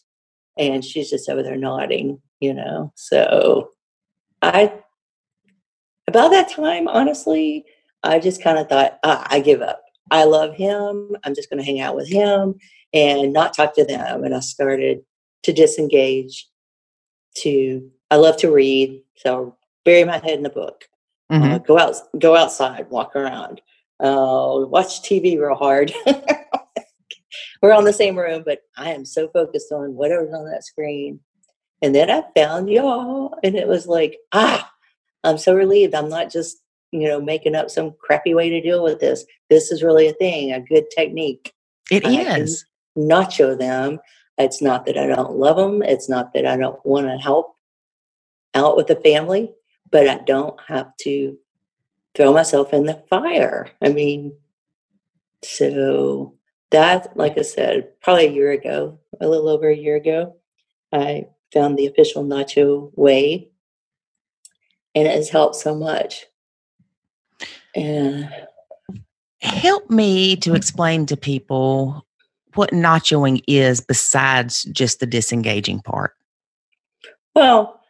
[0.58, 2.92] And she's just over there nodding, you know.
[2.96, 3.70] So
[4.42, 4.72] I,
[6.06, 7.64] about that time, honestly,
[8.02, 9.82] I just kind of thought, ah, I give up.
[10.10, 11.16] I love him.
[11.24, 12.54] I'm just going to hang out with him
[12.92, 14.24] and not talk to them.
[14.24, 15.02] And I started
[15.42, 16.48] to disengage
[17.36, 20.84] to I love to read, so bury my head in the book.
[21.30, 21.52] Uh, mm-hmm.
[21.52, 23.60] Uh, go out, go outside, walk around,
[24.00, 25.92] uh, watch TV real hard.
[27.60, 31.20] We're on the same room, but I am so focused on whatever's on that screen.
[31.82, 34.70] And then I found y'all, and it was like, ah,
[35.24, 35.94] I'm so relieved.
[35.94, 36.58] I'm not just
[36.92, 39.24] you know making up some crappy way to deal with this.
[39.50, 41.52] This is really a thing, a good technique.
[41.90, 42.64] It I is.
[42.96, 44.00] Nacho them.
[44.38, 45.82] It's not that I don't love them.
[45.82, 47.56] It's not that I don't want to help
[48.54, 49.52] out with the family,
[49.90, 51.36] but I don't have to
[52.14, 53.70] throw myself in the fire.
[53.82, 54.36] I mean,
[55.42, 56.34] so
[56.70, 60.36] that, like I said, probably a year ago, a little over a year ago,
[60.92, 63.50] I found the official nacho way,
[64.94, 66.26] and it has helped so much.
[67.74, 68.28] And
[69.40, 72.06] help me to explain to people
[72.54, 76.14] what nachoing is besides just the disengaging part.
[77.34, 77.80] Well,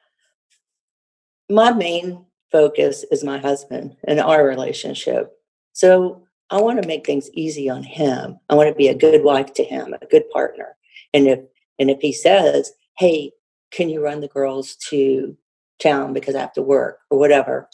[1.49, 5.33] my main focus is my husband and our relationship.
[5.73, 8.39] So I want to make things easy on him.
[8.49, 10.77] I want to be a good wife to him, a good partner.
[11.13, 11.41] And if
[11.79, 13.33] and if he says, "Hey,
[13.71, 15.37] can you run the girls to
[15.79, 17.69] town because I have to work or whatever,"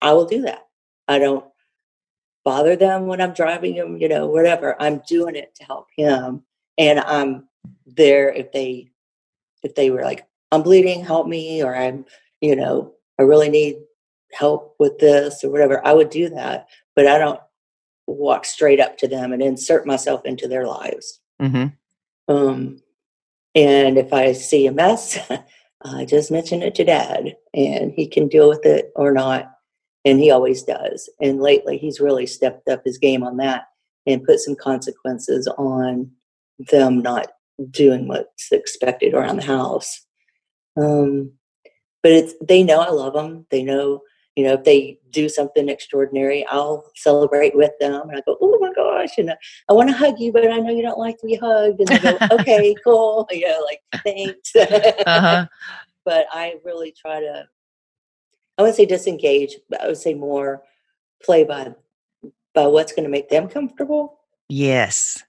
[0.00, 0.66] I will do that.
[1.08, 1.44] I don't
[2.44, 4.76] bother them when I'm driving them, you know, whatever.
[4.80, 6.44] I'm doing it to help him,
[6.78, 7.48] and I'm
[7.86, 8.90] there if they
[9.62, 12.04] if they were like, "I'm bleeding, help me," or I'm,
[12.40, 13.78] you know, I really need
[14.32, 16.68] help with this or whatever, I would do that.
[16.96, 17.40] But I don't
[18.06, 21.20] walk straight up to them and insert myself into their lives.
[21.40, 22.34] Mm-hmm.
[22.34, 22.82] Um,
[23.54, 25.18] and if I see a mess,
[25.84, 29.50] I just mention it to dad and he can deal with it or not.
[30.04, 31.08] And he always does.
[31.20, 33.66] And lately, he's really stepped up his game on that
[34.04, 36.10] and put some consequences on
[36.58, 37.28] them not
[37.70, 40.04] doing what's expected around the house.
[40.76, 41.32] Um,
[42.02, 43.46] but it's they know I love them.
[43.50, 44.00] They know,
[44.36, 48.08] you know, if they do something extraordinary, I'll celebrate with them.
[48.08, 49.34] And I go, oh my gosh, and
[49.68, 51.80] I, want to hug you, but I know you don't like to be hugged.
[51.80, 54.54] And they go, okay, cool, you know, like thanks.
[54.56, 55.46] uh-huh.
[56.04, 57.46] but I really try to,
[58.56, 60.62] I wouldn't say disengage, but I would say more
[61.22, 61.74] play by
[62.54, 64.18] by what's going to make them comfortable.
[64.48, 65.22] Yes.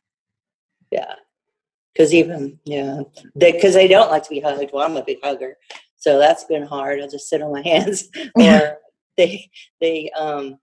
[0.92, 1.16] Yeah.
[1.94, 3.02] Because even yeah,
[3.36, 4.72] because they, they, don't like to be hugged.
[4.74, 5.58] Well, I'm a big hugger,
[5.96, 7.00] so that's been hard.
[7.00, 8.80] I'll just sit on my hands, or
[9.18, 9.50] they
[9.82, 10.58] they um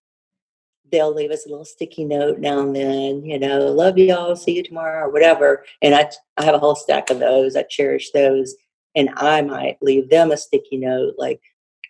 [0.90, 3.24] they'll leave us a little sticky note now and then.
[3.24, 5.64] You know, love y'all, see you tomorrow, or whatever.
[5.82, 7.56] And I I have a whole stack of those.
[7.56, 8.54] I cherish those,
[8.94, 11.40] and I might leave them a sticky note like,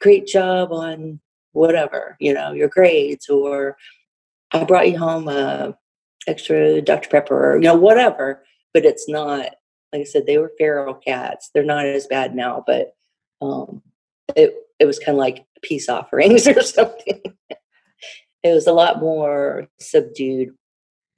[0.01, 1.21] "Great job on
[1.53, 3.77] whatever, you know, your grades, or
[4.53, 5.77] I brought you home a
[6.27, 7.09] extra Dr.
[7.09, 8.43] Pepper, or, you know, whatever.
[8.73, 9.47] But it's not,
[9.93, 11.51] like I said, they were feral cats.
[11.53, 12.95] They're not as bad now, but
[13.41, 13.83] um,
[14.37, 17.21] it, it was kind of like peace offerings or something.
[18.43, 20.55] it was a lot more subdued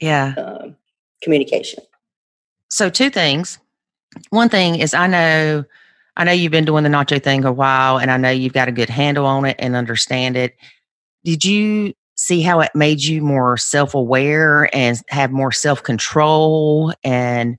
[0.00, 0.34] Yeah.
[0.36, 0.76] um,
[1.22, 1.84] communication.
[2.68, 3.58] So two things.
[4.30, 5.64] One thing is I know
[6.16, 8.68] I know you've been doing the nacho thing a while and I know you've got
[8.68, 10.54] a good handle on it and understand it.
[11.24, 17.56] Did you see how it made you more self-aware and have more self-control and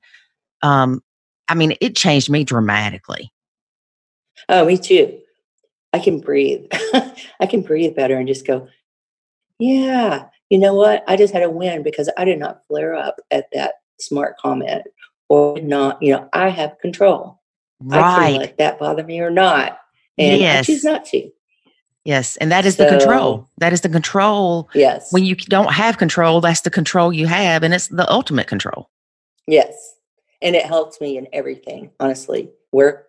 [0.61, 1.01] um
[1.47, 3.31] I mean it changed me dramatically.
[4.49, 5.19] Oh, me too.
[5.93, 6.65] I can breathe.
[7.39, 8.67] I can breathe better and just go,
[9.59, 11.03] yeah, you know what?
[11.07, 14.83] I just had a win because I did not flare up at that smart comment
[15.29, 17.39] or not, you know, I have control.
[17.79, 18.01] Right.
[18.03, 19.77] I can let that bother me or not.
[20.17, 20.65] And Yes.
[20.65, 21.29] choose not to.
[22.05, 23.47] Yes, and that is the control.
[23.59, 24.69] That is the control.
[24.75, 25.13] Yes.
[25.13, 28.89] When you don't have control, that's the control you have and it's the ultimate control.
[29.47, 29.95] yes.
[30.41, 32.49] And it helps me in everything, honestly.
[32.73, 33.07] Work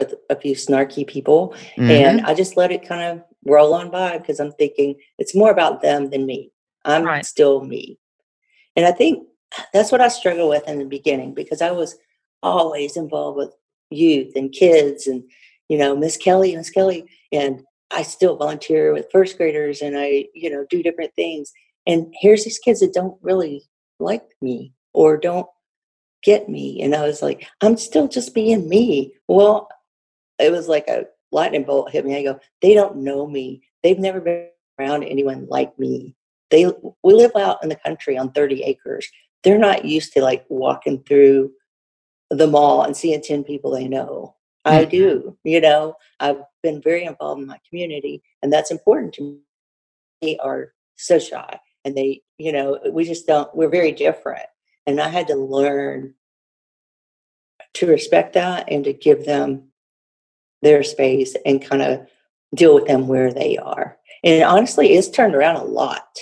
[0.00, 1.90] with a few snarky people Mhm.
[1.90, 5.50] and I just let it kind of roll on by because I'm thinking it's more
[5.50, 6.50] about them than me.
[6.84, 7.24] I'm Right.
[7.24, 7.98] still me.
[8.74, 9.26] And I think
[9.72, 11.96] that's what I struggled with in the beginning because I was
[12.42, 13.54] always involved with
[13.90, 15.22] youth and kids and,
[15.68, 17.04] you know, Miss Kelly, Miss Kelly.
[17.32, 21.52] And I still volunteer with first graders and I, you know, do different things.
[21.86, 23.64] And here's these kids that don't really
[23.98, 25.48] like me or don't
[26.22, 26.80] get me.
[26.82, 29.14] And I was like, I'm still just being me.
[29.26, 29.68] Well,
[30.40, 32.16] it was like a lightning bolt hit me.
[32.16, 33.62] I go, they don't know me.
[33.82, 34.48] They've never been
[34.78, 36.14] around anyone like me.
[36.50, 36.66] They
[37.02, 39.08] we live out in the country on 30 acres.
[39.44, 41.52] They're not used to like walking through
[42.30, 44.36] the mall and seeing 10 people they know.
[44.64, 44.90] I Mhm.
[44.90, 49.38] do, you know, I've been very involved in my community and that's important to me.
[50.20, 54.46] They are so shy and they, you know, we just don't, we're very different.
[54.86, 56.14] And I had to learn
[57.74, 59.69] to respect that and to give them
[60.62, 62.06] their space and kind of
[62.54, 63.96] deal with them where they are.
[64.24, 66.18] And honestly, it's turned around a lot.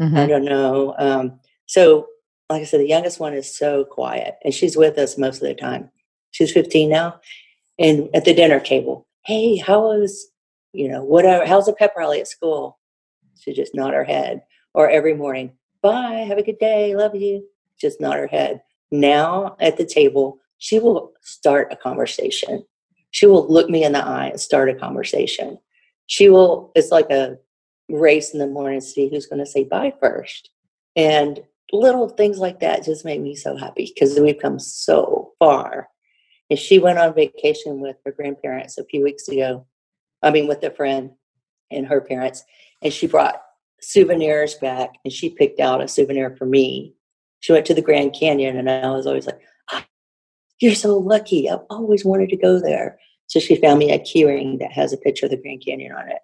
[0.00, 0.28] I Mhm.
[0.28, 0.94] don't know.
[0.98, 2.06] Um, so,
[2.50, 5.48] like I said, the youngest one is so quiet and she's with us most of
[5.48, 5.90] the time.
[6.30, 7.20] She's 15 now.
[7.78, 10.28] And at the dinner table, hey, how was,
[10.72, 12.78] you know, whatever, how's the pep rally at school?
[13.38, 14.42] She just nod her head.
[14.74, 17.44] Or every morning, bye, have a good day, love you.
[17.78, 18.62] Just nod her head.
[18.90, 22.64] Now at the table, she will start a conversation.
[23.10, 25.58] She will look me in the eye and start a conversation.
[26.06, 27.38] She will, it's like a
[27.88, 30.50] race in the morning to see who's going to say bye first.
[30.96, 31.40] And
[31.72, 35.88] little things like that just make me so happy because we've come so far.
[36.50, 39.66] And she went on vacation with her grandparents a few weeks ago.
[40.22, 41.12] I mean, with a friend
[41.70, 42.44] and her parents.
[42.82, 43.42] And she brought
[43.80, 46.94] souvenirs back and she picked out a souvenir for me.
[47.40, 49.57] She went to the Grand Canyon and I was always like, "Ah,
[50.60, 51.48] You're so lucky.
[51.48, 52.98] I've always wanted to go there.
[53.26, 56.08] So she found me a keyring that has a picture of the Grand Canyon on
[56.08, 56.18] it.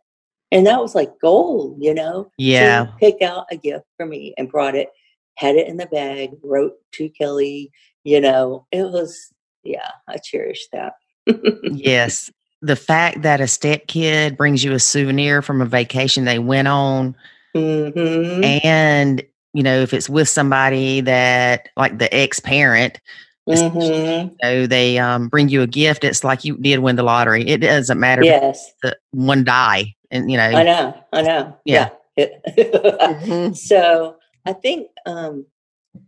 [0.51, 2.31] And that was like gold, you know?
[2.39, 2.87] Yeah.
[2.87, 4.89] She picked out a gift for me and brought it,
[5.37, 7.71] had it in the bag, wrote to Kelly,
[8.05, 10.95] you know, it was, yeah, I cherish that.
[11.65, 12.31] Yes.
[12.63, 16.69] The fact that a step kid brings you a souvenir from a vacation they went
[16.69, 17.15] on,
[17.55, 23.01] hmm and you know, if it's with somebody that like the ex parent,
[23.47, 27.03] hmm you know, they um, bring you a gift, it's like you did win the
[27.03, 27.47] lottery.
[27.47, 29.95] It doesn't matter Yes, the one die.
[30.11, 31.57] And you know, I know, I know.
[31.65, 31.91] Yeah.
[32.17, 32.29] Yeah.
[32.57, 33.57] Mhm.
[33.57, 35.47] so I think um,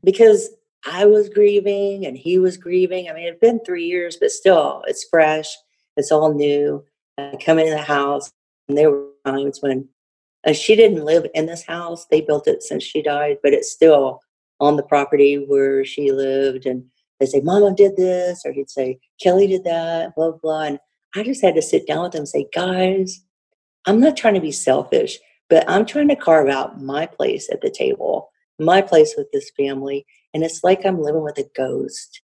[0.04, 0.48] because
[0.86, 3.08] I was grieving and he was grieving.
[3.08, 5.52] I mean, it's been three years, but still, it's fresh.
[5.96, 6.84] It's all new.
[7.18, 8.30] I come into the house,
[8.68, 9.88] and there were times when
[10.46, 12.06] uh, she didn't live in this house.
[12.06, 14.20] They built it since she died, but it's still
[14.60, 16.66] on the property where she lived.
[16.66, 16.84] And
[17.20, 20.62] they say, "Mama did this," or he'd say, "Kelly did that," blah blah.
[20.62, 20.78] And
[21.14, 23.20] I just had to sit down with them and say, "Guys,
[23.86, 27.60] I'm not trying to be selfish, but I'm trying to carve out my place at
[27.60, 30.06] the table, my place with this family.
[30.34, 32.20] And it's like I'm living with a ghost.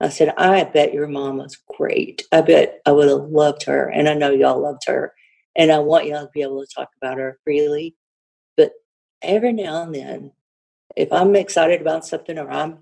[0.00, 2.24] I said, I bet your mom was great.
[2.32, 3.88] I bet I would have loved her.
[3.88, 5.14] And I know y'all loved her.
[5.56, 7.96] And I want y'all to be able to talk about her freely.
[8.56, 8.72] But
[9.22, 10.32] every now and then,
[10.96, 12.78] if I'm excited about something or I'm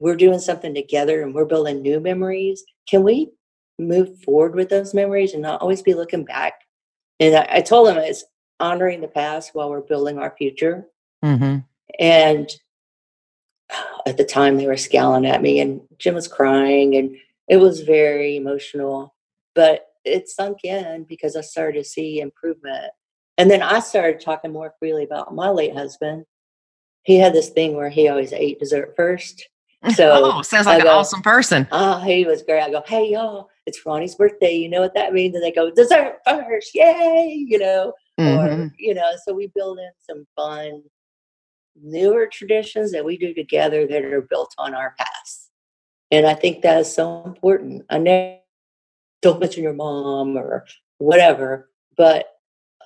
[0.00, 3.30] we're doing something together and we're building new memories, can we
[3.78, 6.54] move forward with those memories and not always be looking back?
[7.20, 8.24] And I, I told him it's
[8.60, 10.86] honoring the past while we're building our future.
[11.24, 11.64] Mhm.
[11.98, 12.50] And
[14.06, 17.16] at the time, they were scowling at me, and Jim was crying, and
[17.48, 19.14] it was very emotional.
[19.54, 22.92] But it sunk in because I started to see improvement.
[23.36, 26.24] And then I started talking more freely about my late husband.
[27.02, 29.48] He had this thing where he always ate dessert first.
[29.94, 31.68] So oh, sounds like I an awesome person.
[31.70, 32.62] Oh, he was great.
[32.62, 34.54] I go, hey y'all, it's Ronnie's birthday.
[34.56, 35.34] You know what that means?
[35.36, 37.44] And they go, dessert first, yay!
[37.46, 38.38] You know, Mhm.
[38.68, 39.12] or you know.
[39.24, 40.82] So we build in some fun,
[41.80, 45.50] newer traditions that we do together that are built on our past,
[46.10, 47.84] and I think that is so important.
[47.88, 48.38] I never
[49.22, 50.66] don't mention your mom or
[50.98, 52.26] whatever, but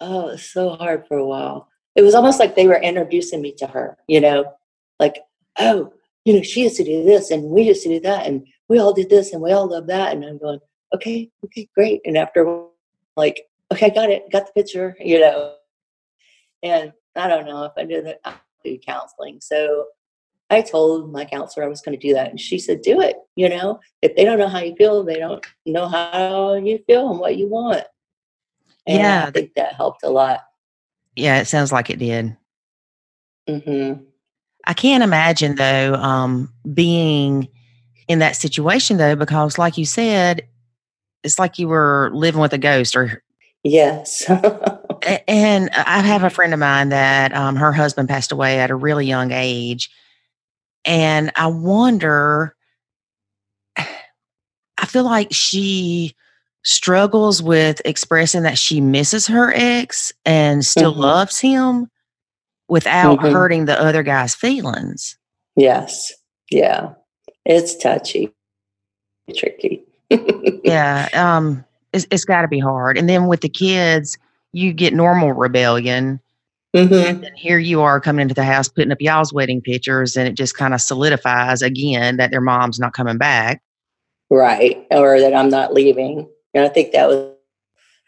[0.03, 1.69] oh, it's so hard for a while.
[1.95, 3.97] It was almost like they were introducing me to her.
[4.09, 4.53] You know,
[5.01, 5.21] like
[5.59, 8.47] oh you know, she used to do this and we used to do that and
[8.69, 10.13] we all did this and we all love that.
[10.13, 10.61] And I'm going,
[10.95, 12.01] okay, okay, great.
[12.05, 12.65] And after
[13.17, 15.55] like, okay, I got it, got the picture, you know.
[16.63, 19.41] And I don't know if I did it, I do counseling.
[19.41, 19.87] So
[20.49, 22.31] I told my counselor I was going to do that.
[22.31, 23.17] And she said, do it.
[23.35, 27.11] You know, if they don't know how you feel, they don't know how you feel
[27.11, 27.85] and what you want.
[28.87, 30.41] And Yeah, I think that helped a lot.
[31.17, 32.37] Yeah, it sounds like it did.
[33.49, 33.93] hmm
[34.65, 37.49] I can't imagine though um, being
[38.09, 40.47] in that situation though, because like you said,
[41.25, 42.97] it's like you were living with a ghost.
[42.97, 43.23] Or
[43.65, 44.29] Yes.
[45.29, 48.75] and I have a friend of mine that um, her husband passed away at a
[48.75, 49.91] really young age,
[50.85, 52.55] and I wonder.
[54.79, 56.17] I feel like she
[56.65, 60.99] struggles with expressing that she misses her ex and still Mhm.
[60.99, 61.89] loves him
[62.73, 63.33] without Mhm.
[63.33, 65.17] hurting the other guy's feelings.
[65.57, 66.13] yes.
[66.51, 66.95] Yeah.
[67.45, 68.33] It's touchy,
[69.37, 69.83] tricky.
[70.65, 74.19] yeah um it's, it's got to be hard and then with the kids
[74.53, 76.21] you get normal rebellion
[76.77, 80.29] hmm and here you are coming into the house putting up y'all's wedding pictures and
[80.29, 83.63] it just kind of solidifies again that their mom's not coming back
[84.31, 84.87] Right.
[84.91, 86.27] Or that I'm not leaving.
[86.55, 87.35] And I think that was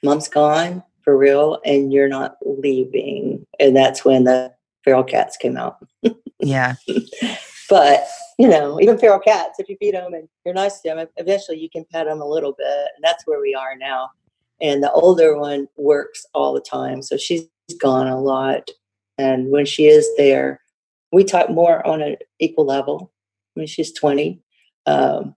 [0.03, 3.47] mom's gone for real and you're not leaving.
[3.61, 5.87] And that's when the feral cats came out.
[6.41, 6.75] yeah
[7.71, 8.05] But,
[8.39, 11.59] you know, even feral cats, if you feed them and you're nice to them, eventually
[11.59, 12.67] you can pet them a little bit.
[12.67, 14.11] And that's where we are now.
[14.61, 17.01] And the older one works all the time.
[17.01, 17.47] So she's
[17.81, 18.71] gone a lot.
[19.17, 20.61] And when she is there,
[21.11, 23.11] we talk more on an equal level.
[23.57, 24.41] I mean, she's 20.
[24.87, 25.35] Um,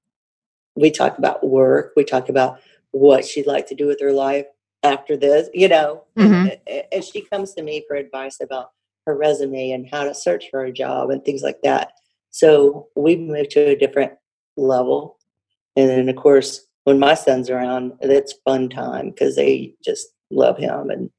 [0.75, 1.93] we talk about work.
[1.95, 2.59] We talk about
[2.91, 4.45] what she'd like to do with her life
[4.87, 6.03] after this, you know.
[6.17, 6.57] Mhm.
[6.67, 8.71] And, and she comes to me for advice about
[9.05, 11.93] her resume and how to search for a job and things like that.
[12.31, 14.13] So we moved to a different
[14.57, 15.17] level.
[15.75, 20.57] And then, of course, when my son's around, it's fun time because they just love
[20.57, 21.09] him and,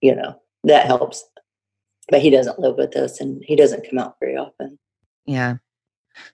[0.00, 1.24] you know, that helps.
[2.10, 4.78] But he doesn't live with us and he doesn't come out very often.
[5.26, 5.56] yeah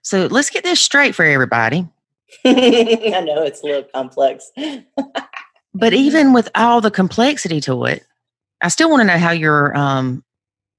[0.01, 1.87] so let's get this straight for everybody
[2.45, 4.51] I know it's a little complex.
[5.75, 8.03] but even with all the complexity to it
[8.61, 10.23] i still want to know how your um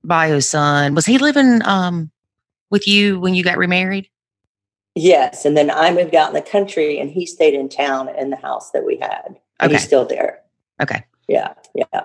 [0.05, 2.11] bio son was he living um
[2.71, 4.09] with you when you got remarried
[4.99, 5.45] Yes.
[5.45, 8.37] And then I moved out in the country and he stayed in town in the
[8.37, 9.37] house that we had.
[9.61, 9.75] And Okay.
[9.75, 10.41] he's still there.
[10.81, 11.53] okay Yeah.
[11.75, 12.05] Yeah.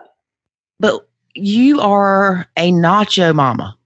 [0.79, 3.77] But you are a nacho mama.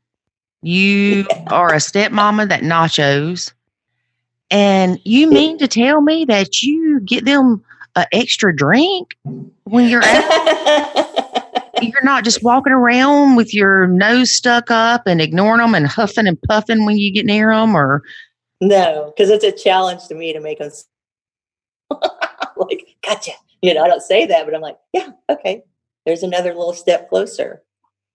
[0.64, 3.54] You are a stepmama that nachos.
[4.50, 7.64] And you mean to tell me that you get them
[7.96, 9.16] an extra drink
[9.64, 11.08] when you're out?
[11.82, 16.28] you're not just walking around with your nose stuck up and ignoring them and huffing
[16.28, 18.02] and puffing when you get near them or
[18.62, 20.72] no, because it's a challenge to me to make them
[22.58, 23.32] like, gotcha.
[23.62, 25.64] You know, I don't say that, but I'm like, yeah, okay.
[26.06, 27.62] There's another little step closer.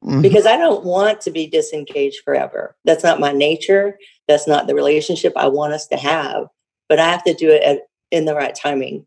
[0.04, 0.22] Mhm.
[0.22, 2.74] because I don't want to be disengaged forever.
[2.86, 3.98] That's not my nature.
[4.28, 6.46] That's not the relationship I want us to have.
[6.88, 9.04] But I have to do it at, in the right timing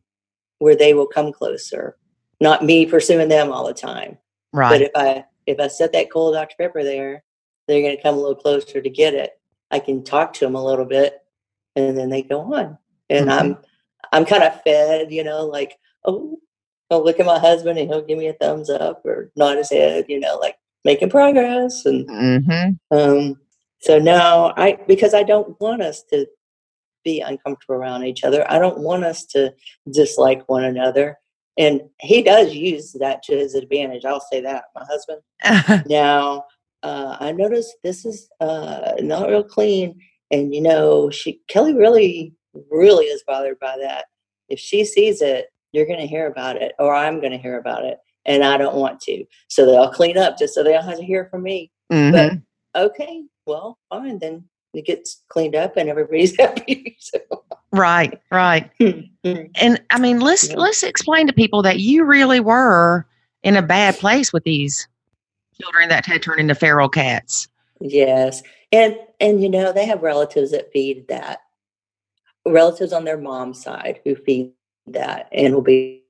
[0.63, 1.97] where they will come closer,
[2.39, 4.17] not me pursuing them all the time.
[4.53, 4.69] Right.
[4.69, 7.21] But if I if I set that cold Dr Pepper there,
[7.67, 9.31] they're going to come a little closer to get it.
[9.71, 11.21] I can talk to them a little bit,
[11.75, 12.77] and then they go on.
[13.09, 13.57] And I'm
[14.13, 16.39] I'm kind of fed, you know, like oh,
[16.89, 19.69] I'll look at my husband and he'll give me a thumbs up or nod his
[19.69, 21.85] head, you know, like making progress.
[21.85, 22.97] And Mm-hmm.
[22.97, 23.35] um,
[23.79, 26.25] so no, I because I don't want us to
[27.03, 28.49] be uncomfortable around each other.
[28.51, 29.53] I don't want us to
[29.91, 31.17] dislike one another.
[31.57, 34.05] And he does use that to his advantage.
[34.05, 34.65] I'll say that.
[34.75, 35.21] My husband.
[35.89, 36.45] Now,
[36.81, 39.99] uh, I noticed this is uh, not real clean.
[40.31, 42.33] And, you know, she Kelly really,
[42.71, 44.05] really is bothered by that.
[44.49, 47.57] If she sees it, you're going to hear about it, or I'm going to hear
[47.57, 47.97] about it.
[48.25, 49.25] And I don't want to.
[49.47, 51.71] So they'll clean up just so they don't have to hear from me.
[51.91, 52.43] Mhm.
[52.75, 54.17] Okay, well, fine.
[54.19, 56.97] Then it gets cleaned up and everybody's happy.
[56.99, 57.19] so,
[57.71, 58.69] Right, right.
[58.79, 59.09] mm,
[59.55, 60.57] And I mean, let's Yeah.
[60.57, 63.05] let's explain to people that you really were
[63.43, 64.87] in a bad place with these
[65.61, 67.47] children that had turned into feral cats.
[67.79, 68.43] Yes.
[68.71, 71.39] And and you know, they have relatives that feed that.
[72.45, 74.51] Relatives on their mom's side who feed
[74.87, 76.03] that and will be,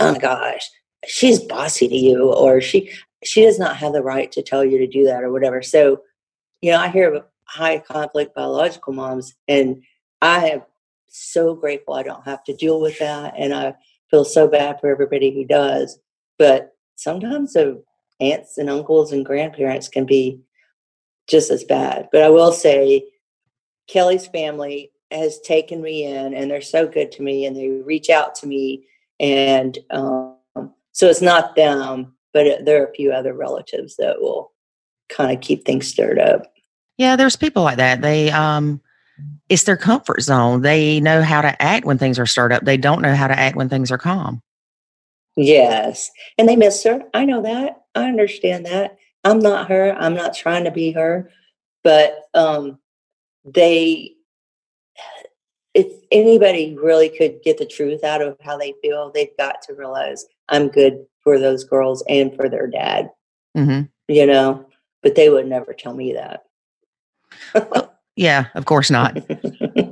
[0.00, 0.68] oh my gosh,
[1.06, 2.90] she's bossy to you, or she
[3.22, 5.62] she does not have the right to tell you to do that or whatever.
[5.62, 6.02] So,
[6.62, 9.82] you know, I hear high conflict biological moms and
[10.20, 10.62] I am
[11.08, 13.34] so grateful I don't have to deal with that.
[13.36, 13.74] And I
[14.10, 15.98] feel so bad for everybody who does.
[16.38, 17.82] But sometimes the
[18.20, 20.40] aunts and uncles and grandparents can be
[21.28, 22.08] just as bad.
[22.12, 23.04] But I will say,
[23.86, 28.10] Kelly's family has taken me in, and they're so good to me, and they reach
[28.10, 28.84] out to me,
[29.18, 30.36] and um,
[30.92, 34.52] so it's not them, but it, there are a few other relatives that will
[35.08, 36.52] kind of keep things stirred up.
[36.98, 38.02] Yeah, there's people like that.
[38.02, 38.80] They um
[39.48, 40.62] it's their comfort zone.
[40.62, 42.64] They know how to act when things are stirred up.
[42.64, 44.42] They don't know how to act when things are calm.
[45.36, 46.10] Yes.
[46.36, 47.02] And they miss her.
[47.14, 47.82] I know that.
[47.94, 48.98] I understand that.
[49.24, 49.96] I'm not her.
[49.98, 51.30] I'm not trying to be her.
[51.82, 52.78] But um
[53.44, 54.14] they
[55.74, 59.74] if anybody really could get the truth out of how they feel, they've got to
[59.74, 63.10] realize I'm good for those girls and for their dad.
[63.56, 63.82] Mm-hmm.
[64.08, 64.66] You know,
[65.02, 66.44] but they would never tell me that.
[68.16, 69.16] Yeah, of course not.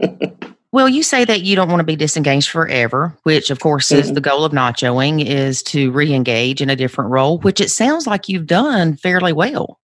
[0.72, 4.10] well, you say that you don't want to be disengaged forever, which of course is
[4.10, 4.14] Mhm.
[4.14, 8.28] the goal of nachoing is to re-engage in a different role, which it sounds like
[8.28, 9.78] you've done fairly well.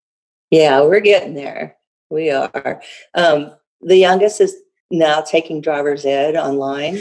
[0.51, 1.77] Yeah, we're getting there.
[2.11, 2.83] We are.
[3.15, 4.55] Um, the youngest is
[4.91, 7.01] now taking driver's ed online.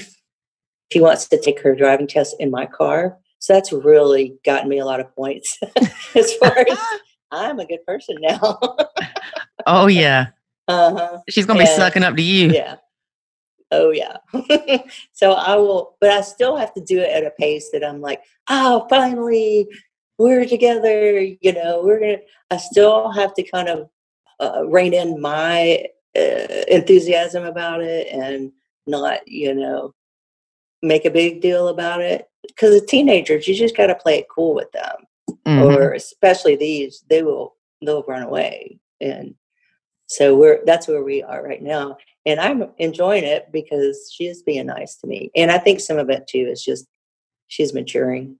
[0.93, 3.18] She wants to take her driving test in my car.
[3.39, 5.57] So that's really gotten me a lot of points
[6.16, 6.78] as far as
[7.32, 8.59] I'm a good person now.
[9.66, 10.28] oh yeah.
[10.68, 11.20] Uh-huh.
[11.30, 12.51] She's gonna be sucking up to you.
[12.51, 12.76] Yeah.
[13.72, 14.18] Oh yeah.
[15.14, 18.01] so I will, but I still have to do it at a pace that I'm
[18.01, 19.68] like, oh, finally,
[20.18, 21.22] we're together.
[21.22, 22.18] You know, we're gonna.
[22.49, 23.89] I still have to kind of
[24.39, 25.86] uh, rein in my
[26.18, 28.51] uh, enthusiasm about it and
[28.88, 29.93] not, you know,
[30.82, 32.28] make a big deal about it.
[32.47, 34.95] Because the teenagers, you just got to play it cool with them,
[35.47, 35.64] Mhm.
[35.64, 39.34] or especially these, they will they'll run away and
[40.12, 41.95] so we're that's where we are right now
[42.26, 46.09] and i'm enjoying it because she's being nice to me and i think some of
[46.09, 46.86] it too is just
[47.47, 48.38] she's maturing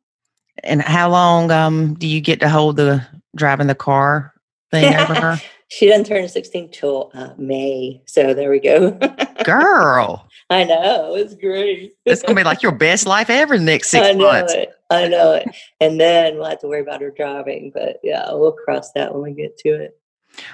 [0.64, 3.06] And how long um do you get to hold the
[3.36, 4.34] driving the car
[4.72, 5.42] thing over her?
[5.70, 8.92] she doesn't turn 16 till uh, may so there we go
[9.46, 13.72] Girl, i know it's great it's gonna be like your best life ever in the
[13.72, 14.54] next six I know months.
[14.54, 14.70] it.
[14.90, 15.48] I know it.
[15.80, 17.72] And then we'll have to worry about her driving.
[17.74, 19.98] But yeah, we'll cross that when we get to it.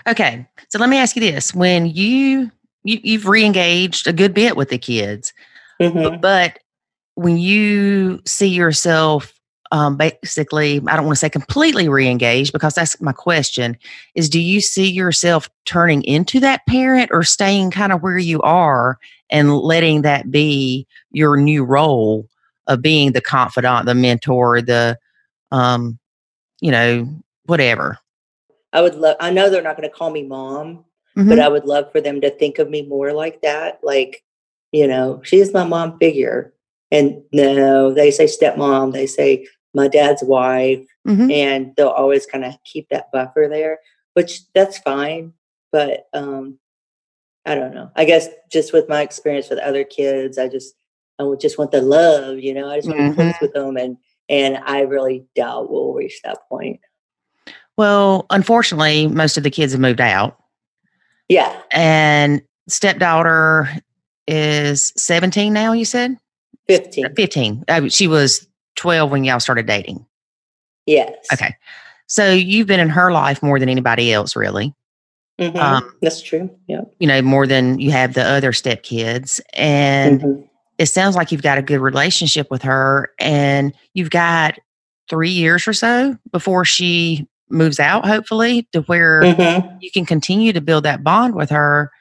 [0.07, 2.51] Okay, so let me ask you this: When you,
[2.83, 5.33] you you've re-engaged a good bit with the kids,
[5.81, 6.21] Mhm.
[6.21, 6.59] but
[7.15, 9.33] when you see yourself
[9.71, 13.75] um, basically i don't want to say completely re-engaged because that's my question
[14.15, 18.41] is do you see yourself turning into that parent or staying kind of where you
[18.43, 18.97] are
[19.29, 22.25] and letting that be your new role
[22.67, 24.97] of being the confidant the mentor the
[25.51, 25.99] um
[26.61, 27.05] you know
[27.47, 27.97] whatever
[28.77, 30.85] I would love, I know they're not going to call me mom,
[31.17, 31.29] Mhm.
[31.29, 33.79] but I would love for them to think of me more like that.
[33.81, 34.23] Like,
[34.71, 36.53] you know, she's my mom figure.
[36.91, 41.31] And no, they say stepmom, they say my dad's wife, Mhm.
[41.31, 43.79] and they'll always kind of keep that buffer there,
[44.13, 45.33] which that's fine.
[45.71, 46.59] But um,
[47.47, 47.89] I don't know.
[47.95, 50.75] I guess just with my experience with other kids, I just
[51.19, 52.69] I would just want the love, you know.
[52.69, 53.97] I just want to be close with them, and
[54.29, 56.79] and I really doubt we'll reach that point.
[57.77, 60.37] Well unfortunately most of the kids have moved out
[61.29, 63.69] Yeah, and stepdaughter
[64.27, 66.17] is 17 now you said
[66.67, 67.13] fifteen.
[67.15, 70.05] 15 uh, she was 12 when y'all started dating
[70.85, 71.13] Yes.
[71.31, 71.55] okay
[72.07, 74.73] so you've been in her life more than anybody else really
[75.39, 75.55] Mhm.
[75.55, 76.49] Um, That's true.
[76.67, 76.81] Yeah.
[76.99, 80.47] you know more than you have the other stepkids and Mhm.
[80.79, 84.57] it sounds like you've got a good relationship with her and you've got
[85.09, 89.77] three years or so before she moves out hopefully to where Mhm.
[89.81, 91.91] you can continue to build that bond with her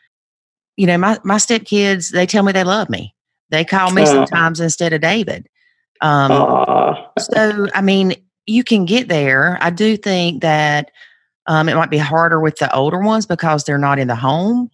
[0.76, 3.14] you know my my stepkids they tell me they love me
[3.50, 4.06] they call me Aw.
[4.06, 5.46] sometimes instead of david
[6.00, 7.10] um Aw.
[7.18, 8.14] so i mean
[8.46, 10.90] you can get there i do think that
[11.48, 14.68] um, it might be harder with the older ones because they're not in the home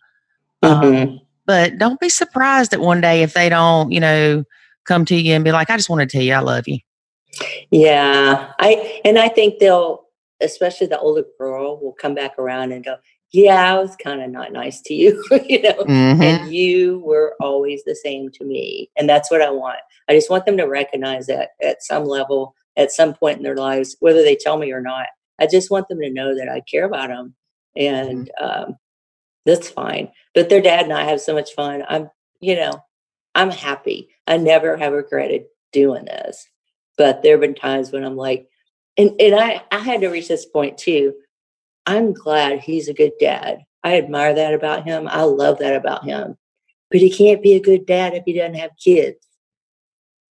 [0.63, 1.21] um, Mhm.
[1.45, 4.43] but don't be surprised that one day if they don't you know
[4.87, 6.79] come to you and be like i just want to tell you i love you
[7.71, 8.53] Yeah.
[8.59, 10.02] I and I think they'll,
[10.43, 12.97] especially the older girl, will come back around and go,
[13.33, 16.23] "Yeah, I was kind of not nice to you, you know." Mhm.
[16.23, 19.79] and you were always the same to me and that's what i want
[20.09, 23.57] i just want them to recognize that at some level at some point in their
[23.57, 25.07] lives whether they tell me or not
[25.41, 27.35] I just want them to know that I care about them,
[27.77, 28.45] and Mm-hmm.
[28.69, 28.77] um,
[29.45, 30.11] that's fine.
[30.35, 31.85] But their dad and I have so much fun.
[31.89, 32.81] I'm, you know,
[33.35, 34.09] I'm happy.
[34.27, 36.47] I never have regretted doing this.
[36.99, 38.49] But there have been times when I'm like,
[38.97, 41.15] and and I I had to reach this point too.
[41.87, 43.65] I'm glad he's a good dad.
[43.83, 45.09] I admire that about him.
[45.09, 46.37] I love that about him.
[46.91, 49.19] But he can't be a good dad if he doesn't have kids.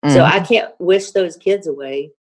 [0.07, 0.31] So Mhm.
[0.31, 2.11] I can't wish those kids away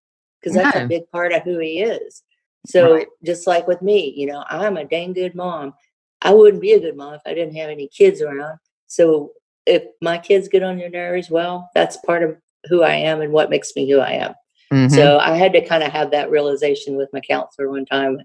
[0.40, 0.84] because that's No.
[0.84, 2.22] a big part of who he is.
[2.66, 3.08] So Right.
[3.22, 5.74] just like with me, you know, I'm a dang good mom.
[6.22, 8.58] I wouldn't be a good mom if I didn't have any kids around.
[8.86, 9.32] So
[9.66, 12.36] if my kids get on your nerves, well, that's part of
[12.68, 14.34] who I am and what makes me who I am.
[14.72, 14.90] Mhm.
[14.94, 18.18] So I had to kind of have that realization with my counselor one time.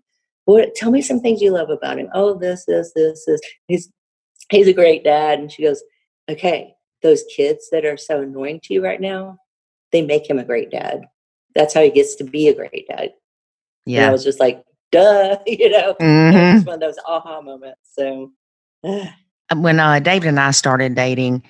[0.46, 2.10] What tell me some things you love about him.
[2.14, 3.42] Oh, this, this, this, this.
[3.68, 3.90] He's
[4.50, 5.40] he's a great dad.
[5.40, 5.84] And she goes,
[6.30, 9.38] Okay, those kids that are so annoying to you right now,
[9.92, 11.02] they make him a great dad.
[11.56, 13.14] That's how he gets to be a great dad.
[13.86, 15.92] Yeah, and I was just like, duh, you know.
[15.92, 16.54] It Mhm.
[16.56, 17.80] was one of those aha moments.
[17.94, 18.32] So
[19.56, 21.44] when uh, David and I started dating,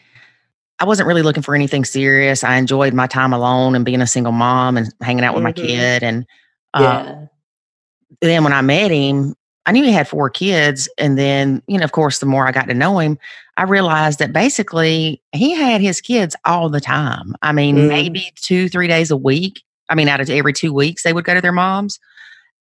[0.80, 2.43] I wasn't really looking for anything serious.
[2.43, 5.53] I enjoyed my time alone and being a single mom and hanging out with my
[5.53, 5.67] Mhm.
[5.67, 6.03] kid.
[6.03, 6.26] And
[6.73, 7.26] uh, yeah.
[8.21, 10.89] then when I met him, I knew he had four kids.
[10.97, 13.17] And then, you know, of course, the more I got to know him,
[13.57, 17.36] I realized that basically he had his kids all the time.
[17.41, 17.88] I mean, Mhm.
[17.88, 19.61] maybe two, three days a week.
[19.89, 21.99] I mean, out of every two weeks, they would go to their moms.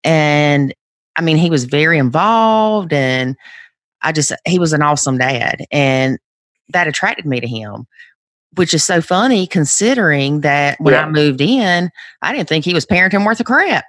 [0.04, 0.72] And
[1.16, 3.36] I mean, he was very involved and
[4.02, 5.64] I just, he was an awesome dad.
[5.70, 6.18] And
[6.70, 7.86] that attracted me to him,
[8.54, 11.90] which is so funny considering that when I moved in,
[12.22, 13.84] I didn't think he was parenting worth a crap.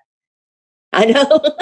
[0.93, 1.41] I know.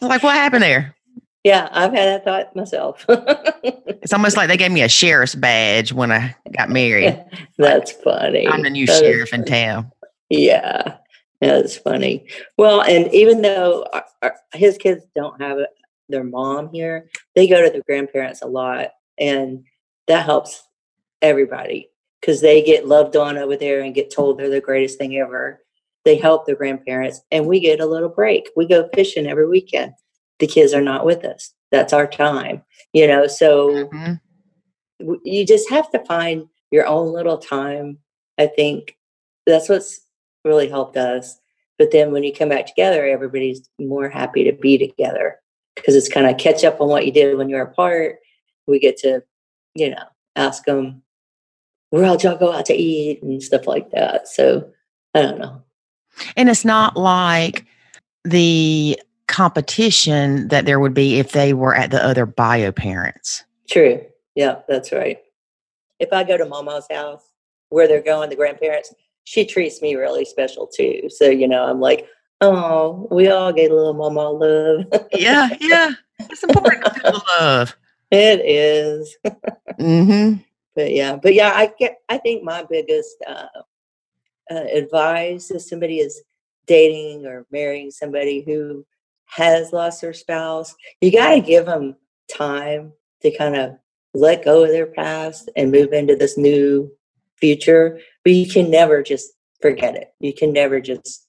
[0.00, 0.96] Like, what happened there?
[1.44, 3.04] yeah, I've had that thought myself.
[3.08, 7.24] It's almost like they gave me a sheriff's badge when I got married.
[7.58, 8.46] That's funny.
[8.48, 9.92] I'm the new That sheriff in town.
[10.28, 10.96] Yeah,
[11.40, 12.26] that's funny.
[12.56, 15.58] Well, and even though our, our, his kids don't have
[16.08, 19.64] their mom here, they go to their grandparents a lot, and
[20.08, 20.62] that helps
[21.20, 21.90] everybody
[22.20, 25.60] because they get loved on over there and get told they're the greatest thing ever.
[26.04, 28.50] They help their grandparents, and we get a little break.
[28.56, 29.92] We go fishing every weekend.
[30.40, 31.52] The kids are not with us.
[31.70, 33.26] That's our time, you know.
[33.26, 34.20] So Mhm.
[35.24, 37.98] you just have to find your own little time.
[38.38, 38.96] I think
[39.46, 40.00] that's what's
[40.44, 41.38] really helped us.
[41.78, 45.40] But then when you come back together, everybody's more happy to be together
[45.76, 48.18] because it's kind of catch up on what you did when you were apart.
[48.66, 49.22] We get to,
[49.74, 50.04] you know,
[50.36, 51.02] ask them,
[51.90, 54.26] where else y'all go out to eat and stuff like that.
[54.26, 54.70] So
[55.14, 55.62] I don't know.
[56.36, 57.66] And it's not like
[58.24, 58.98] the
[59.28, 63.44] competition that there would be if they were at the other bio parents.
[63.68, 64.00] True.
[64.34, 65.18] Yeah, that's right.
[65.98, 67.22] If I go to Momo's house
[67.68, 68.94] where they're going, the grandparents,
[69.24, 71.08] she treats me really special too.
[71.08, 72.06] So, you know, I'm like,
[72.40, 75.08] oh, we all get a little Momo love.
[75.12, 75.92] Yeah, yeah.
[76.20, 77.76] It's important to feel the love.
[78.12, 79.16] It is.
[79.80, 80.34] hmm
[80.76, 83.46] But yeah, but yeah, I get, I think my biggest uh,
[84.50, 86.22] uh, advice if somebody is
[86.66, 88.86] dating or marrying somebody who
[89.26, 91.96] has lost their spouse, you got to give them
[92.32, 92.92] time
[93.22, 93.72] to kind of
[94.14, 96.90] let go of their past and move into this new
[97.36, 98.00] future.
[98.24, 99.32] But you can never just
[99.62, 100.12] forget it.
[100.20, 101.26] You can never just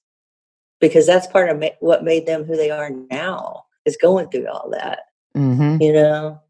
[0.80, 4.48] because that's part of ma- what made them who they are now is going through
[4.48, 5.00] all that.
[5.34, 6.40] hmm You know,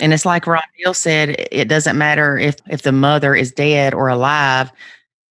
[0.00, 3.94] And it's like Ron Deal said, it doesn't matter if if the mother is dead
[3.94, 4.72] or alive,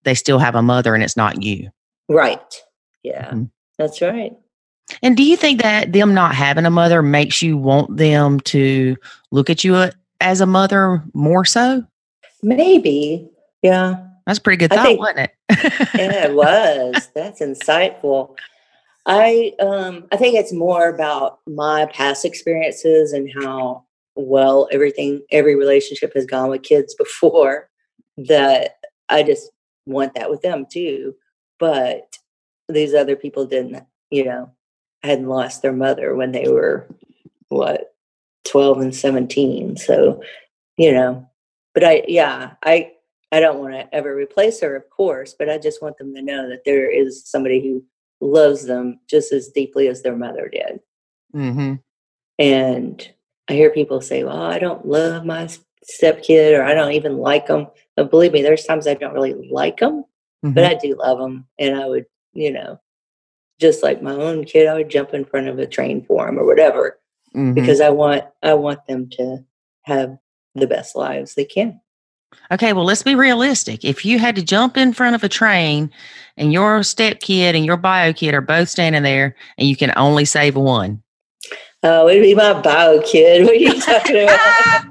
[0.03, 1.69] they still have a mother and it's not you.
[2.07, 2.39] right?
[3.03, 3.49] Yeah, Mhm.
[3.77, 4.33] that's right.
[5.03, 8.95] And do you think that them not having a mother makes you want them to
[9.31, 9.89] look at you
[10.19, 11.83] as a mother more so?
[12.41, 13.29] Maybe.
[13.61, 13.97] Yeah.
[14.25, 15.31] That's a pretty good thought, think- wasn't it?
[15.95, 17.09] Yeah, it was.
[17.15, 18.35] That's insightful.
[19.05, 23.85] I um I think it's more about my past experiences and how
[24.19, 27.69] well everything every relationship has gone with kids before
[28.17, 28.75] that
[29.07, 29.51] I just
[29.85, 31.15] want that with them too.
[31.59, 32.17] But
[32.67, 34.51] these other people didn't, you know,
[35.03, 36.87] hadn't lost their mother when they were
[37.49, 37.93] what
[38.45, 39.77] 12 and 17.
[39.77, 40.21] So,
[40.77, 41.27] you know,
[41.73, 42.91] but I yeah, I
[43.31, 46.21] I don't want to ever replace her, of course, but I just want them to
[46.21, 47.83] know that there is somebody who
[48.21, 50.79] loves them just as deeply as their mother did.
[51.33, 51.75] mm-hmm.
[52.37, 53.13] And
[53.49, 55.47] I hear people say, "Well, I don't love my
[55.83, 59.33] stepkid, or I don't even like them." But believe me, there's times I don't really
[59.51, 60.05] like them,
[60.45, 60.53] Mm-hmm.
[60.53, 62.79] but I do love them, and I would, you know,
[63.59, 66.39] just like my own kid, I would jump in front of a train for them
[66.39, 66.97] or whatever
[67.35, 67.53] Mhm.
[67.55, 69.43] because I want I want them to
[69.83, 70.17] have
[70.55, 71.81] the best lives they can.
[72.51, 73.83] Okay, well, let's be realistic.
[73.83, 75.91] If you had to jump in front of a train
[76.37, 79.91] and your step kid and your bio kid are both standing there and you can
[79.97, 81.01] only save one.
[81.83, 83.43] Oh, it'd be my bio kid.
[83.45, 84.85] What are you talking about?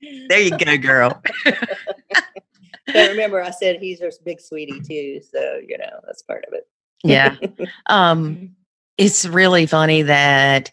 [0.28, 1.22] there you go, girl.
[1.44, 5.20] but remember, I said he's our big sweetie too.
[5.30, 6.66] So, you know, that's part of it.
[7.04, 7.36] yeah.
[7.86, 8.56] Um,
[8.96, 10.72] it's really funny that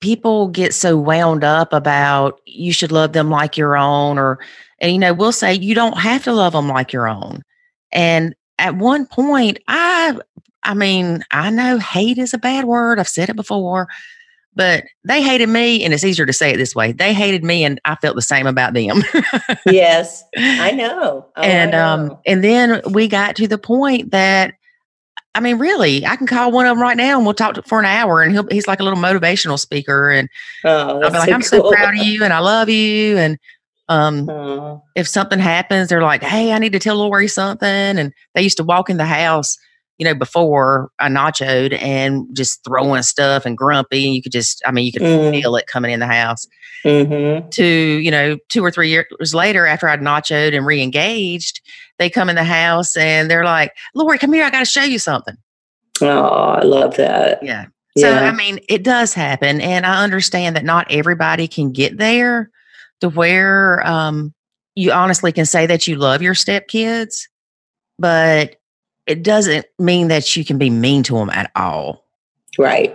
[0.00, 4.38] people get so wound up about you should love them like your own or
[4.80, 7.42] and you know we'll say you don't have to love them like your own
[7.90, 10.16] and at one point i
[10.62, 13.88] i mean i know hate is a bad word i've said it before
[14.54, 17.64] but they hated me and it's easier to say it this way they hated me
[17.64, 19.02] and i felt the same about them
[19.66, 22.12] yes i know oh, and I um, know.
[22.12, 24.54] um and then we got to the point that
[25.34, 27.62] I mean, really, I can call one of them right now and we'll talk to,
[27.62, 28.22] for an hour.
[28.22, 30.10] And he'll, he's like a little motivational speaker.
[30.10, 30.28] And
[30.64, 31.70] oh, I'll be like, so I'm cool.
[31.70, 33.16] so proud of you and I love you.
[33.16, 33.38] And
[33.88, 37.68] um, Oh, if something happens, they're like, hey, I need to tell Lori something.
[37.68, 39.56] And they used to walk in the house,
[39.98, 44.06] you know, before I nachoed and just throwing stuff and grumpy.
[44.06, 45.30] And you could just, I mean, you could Mhm.
[45.32, 46.46] feel it coming in the house.
[46.84, 47.50] mhm.
[47.50, 51.60] To, you know, two or three years later, after I'd nachoed and re engaged,
[51.98, 54.44] they come in the house and they're like, Lori, come here.
[54.44, 55.34] I got to show you something.
[56.00, 57.42] Oh, I love that.
[57.42, 57.66] Yeah.
[57.98, 58.20] So, Yeah.
[58.20, 59.60] I mean, it does happen.
[59.60, 62.48] And I understand that not everybody can get there
[63.00, 64.32] to where um,
[64.76, 67.22] you honestly can say that you love your stepkids,
[67.98, 68.54] but
[69.08, 72.04] it doesn't mean that you can be mean to them at all.
[72.58, 72.94] Right.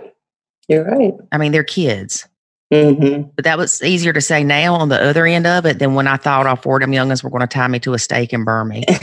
[0.68, 1.12] You're right.
[1.32, 2.26] I mean, they're kids.
[2.72, 5.94] hmm But that was easier to say now on the other end of it than
[5.94, 7.98] when I thought all four of them youngins were going to tie me to a
[7.98, 8.84] stake and burn me.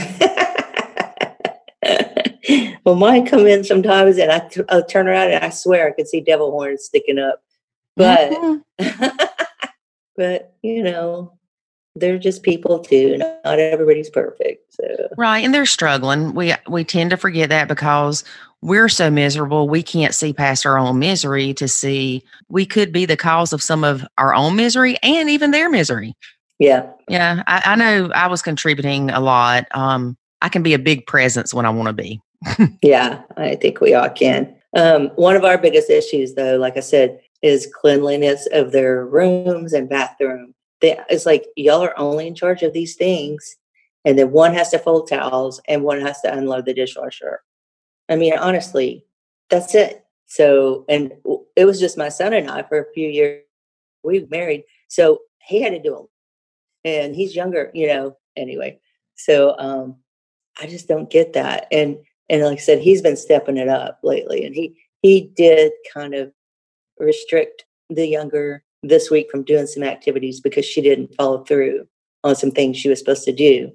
[2.84, 5.92] well, mine come in sometimes, and I t- I'll turn around and I swear I
[5.92, 7.42] could see devil horns sticking up.
[7.96, 8.62] But Mhm.
[10.16, 11.34] but you know,
[11.94, 13.18] they're just people too.
[13.18, 14.74] Not everybody's perfect.
[14.74, 16.34] So Right, and they're struggling.
[16.34, 18.24] We we tend to forget that because
[18.62, 23.04] we're so miserable, we can't see past our own misery to see we could be
[23.04, 26.14] the cause of some of our own misery and even their misery.
[26.58, 29.66] yeah, Yeah, I, I know I was contributing a lot.
[29.72, 32.20] Um, I can be a big presence when I want to be.
[32.82, 34.54] yeah, I think we all can.
[34.76, 39.72] Um, one of our biggest issues, though, like I said, is cleanliness of their rooms
[39.72, 40.54] and bathroom.
[40.82, 43.56] They, it's like y'all are only in charge of these things,
[44.04, 47.40] and then one has to fold towels and one has to unload the dishwasher.
[48.08, 49.06] I mean, honestly,
[49.48, 50.04] that's it.
[50.26, 51.12] So, and
[51.56, 53.44] it was just my son and I for a few years.
[54.02, 56.08] We married, so he had to do
[56.84, 58.16] it, and he's younger, you know.
[58.36, 58.80] Anyway,
[59.14, 59.96] so um,
[60.60, 64.00] I just don't get that, and and like I said, he's been stepping it up
[64.02, 66.32] lately, and he he did kind of
[66.98, 71.86] restrict the younger this week from doing some activities because she didn't follow through
[72.24, 73.72] on some things she was supposed to do,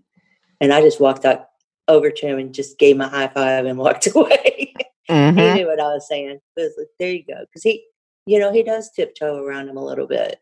[0.62, 1.45] and I just walked out
[1.88, 4.74] over to him and just gave him a high five and walked away.
[5.08, 5.55] he Mhm.
[5.55, 6.39] knew what I was saying.
[6.55, 7.84] Was like, there you go, because he,
[8.26, 10.39] you know, he does tiptoe around him a little bit,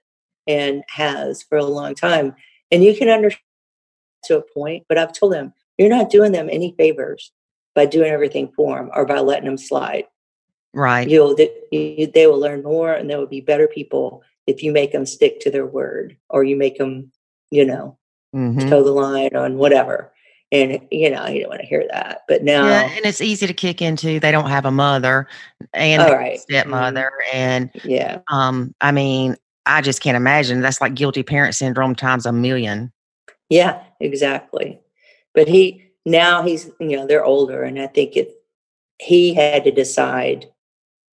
[0.47, 2.35] and has for a long time,
[2.71, 3.41] and you can understand
[4.25, 4.85] to a point.
[4.89, 7.31] But I've told him you're not doing them any favors
[7.75, 10.05] by doing everything for them or by letting them slide.
[10.73, 11.07] Right.
[11.07, 14.71] You'll th- you, they will learn more, and they will be better people if you
[14.71, 17.11] make them stick to their word or you make them,
[17.51, 17.97] you know,
[18.33, 18.69] Mhm.
[18.69, 20.11] toe the line on whatever.
[20.51, 22.21] And you know, you don't want to hear that.
[22.27, 24.19] But now, Yeah, and it's easy to kick into.
[24.19, 25.27] They don't have a mother
[25.73, 26.37] and All a right.
[26.37, 26.41] Mhm.
[26.41, 29.35] stepmother, and yeah, um, I mean,
[29.65, 30.61] I just can't imagine.
[30.61, 32.91] That's like guilty parent syndrome times a million.
[33.49, 34.79] Yeah, exactly.
[35.33, 38.31] But he now he's you know they're older, and I think it
[38.99, 40.45] he had to decide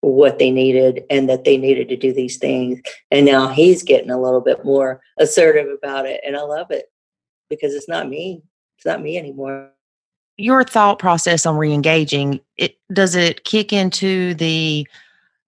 [0.02, 2.80] what they needed and that they needed to do these things,
[3.10, 6.92] and now he's getting a little bit more assertive about it, and I love it
[7.48, 8.42] because it's not me,
[8.76, 9.70] it's not me anymore.
[10.36, 14.86] Your thought process on re-engaging it does it kick into the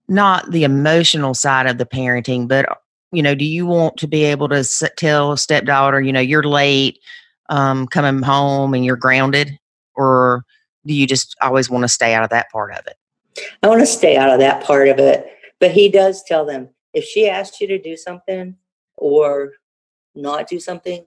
[0.09, 2.67] not the emotional side of the parenting, but
[3.11, 4.65] you know, do you want to be able to
[4.97, 6.99] tell stepdaughter, you know, you're late
[7.49, 9.59] um, coming home and you're grounded,
[9.95, 10.45] or
[10.87, 12.97] do you just always want to stay out of that part of it?
[13.63, 15.27] I want to stay out of that part of it.
[15.61, 18.57] But he does tell them if she asks you to do something
[18.97, 19.53] or
[20.15, 21.05] not do something,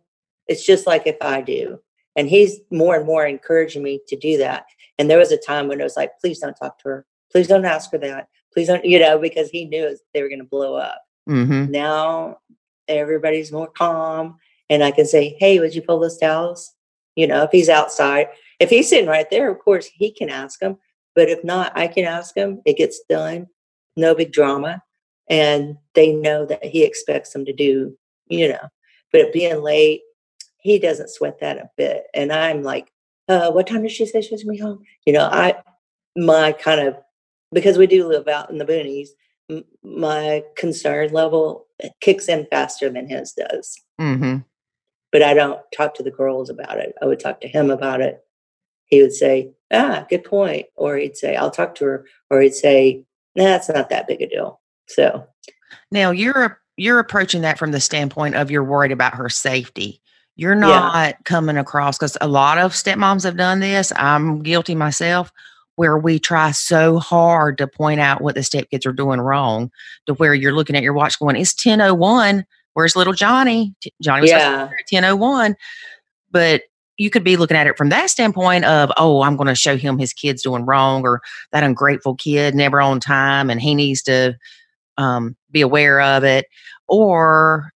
[0.48, 1.80] it's just like if I do.
[2.16, 4.66] And he's more and more encouraging me to do that.
[4.98, 7.06] And there was a time when it was like, please don't talk to her.
[7.32, 8.30] Please don't ask her that.
[8.54, 11.02] Please don't, you know, because he knew they were going to blow up.
[11.30, 11.72] Mm-hmm.
[11.72, 12.40] Now
[12.88, 14.38] everybody's more calm.
[14.70, 16.74] And I can say, hey, would you pull those towels?
[17.16, 18.28] You know, if he's outside,
[18.60, 20.78] if he's sitting right there, of course he can ask him.
[21.18, 22.62] But if not, I can ask him.
[22.64, 23.48] It gets done.
[23.96, 24.84] No big drama.
[25.28, 27.98] And they know that he expects them to do,
[28.28, 28.70] you know.
[29.12, 30.02] But being late,
[30.60, 32.04] he doesn't sweat that a bit.
[32.14, 32.92] And I'm like,
[33.28, 34.84] uh, what time did she say she was going to be home?
[35.08, 35.56] You know, I,
[36.16, 36.96] my kind of,
[37.52, 39.08] because we do live out in the boonies,
[39.50, 41.66] m- my concern level
[42.00, 43.82] kicks in faster than his does.
[44.00, 44.38] Mm-hmm.
[45.12, 46.94] But I don't talk to the girls about it.
[47.02, 48.20] I would talk to him about it.
[48.86, 50.68] He would say, ah, good point.
[50.76, 52.06] Or he'd say, I'll talk to her.
[52.30, 53.04] Or he'd say,
[53.36, 54.60] nah, it's not that big a deal.
[54.88, 55.28] So
[55.92, 60.02] Now you're you're approaching that from the standpoint of you're worried about her safety.
[60.36, 63.92] You're not coming across because a lot of stepmoms have done this.
[63.96, 65.32] I'm guilty myself,
[65.78, 69.72] where we try so hard to point out what the stepkids are doing wrong,
[70.06, 72.46] to where you're looking at your watch going, "It's 10:01.
[72.74, 73.74] Where's little Johnny?
[74.00, 75.56] Johnny was yeah, at 10:01."
[76.30, 76.62] But
[76.98, 79.78] you could be looking at it from that standpoint of, "Oh, I'm going to show
[79.78, 81.22] him his kids doing wrong, or
[81.52, 84.36] that ungrateful kid never on time, and he needs to
[84.98, 86.46] um, be aware of it."
[86.88, 87.72] Or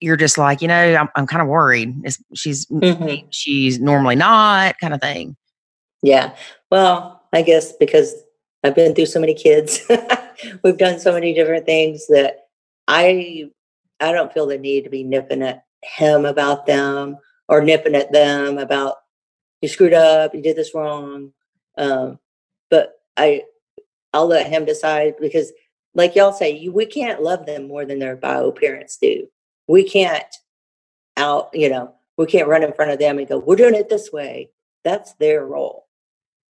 [0.00, 1.94] you're just like, you know, I'm, I'm kind of worried.
[2.04, 3.26] It's, she's Mhm.
[3.30, 5.36] she's normally not, kind of thing.
[6.02, 6.34] yeah.
[6.70, 8.14] Well, I guess because
[8.64, 9.80] I've been through so many kids,
[10.64, 12.46] we've done so many different things that
[12.88, 13.44] I
[14.00, 17.16] I don't feel the need to be nipping at him about them
[17.48, 18.96] or nipping at them about
[19.62, 21.32] you screwed up, you did this wrong.
[21.78, 22.18] Um,
[22.70, 23.42] but I
[24.12, 25.52] I'll let him decide because
[25.94, 29.26] like y'all say, you, we can't love them more than their bio parents do.
[29.66, 30.26] We can't
[31.16, 33.88] out, you know, we can't run in front of them and go, we're doing it
[33.88, 34.50] this way.
[34.84, 35.86] That's their role.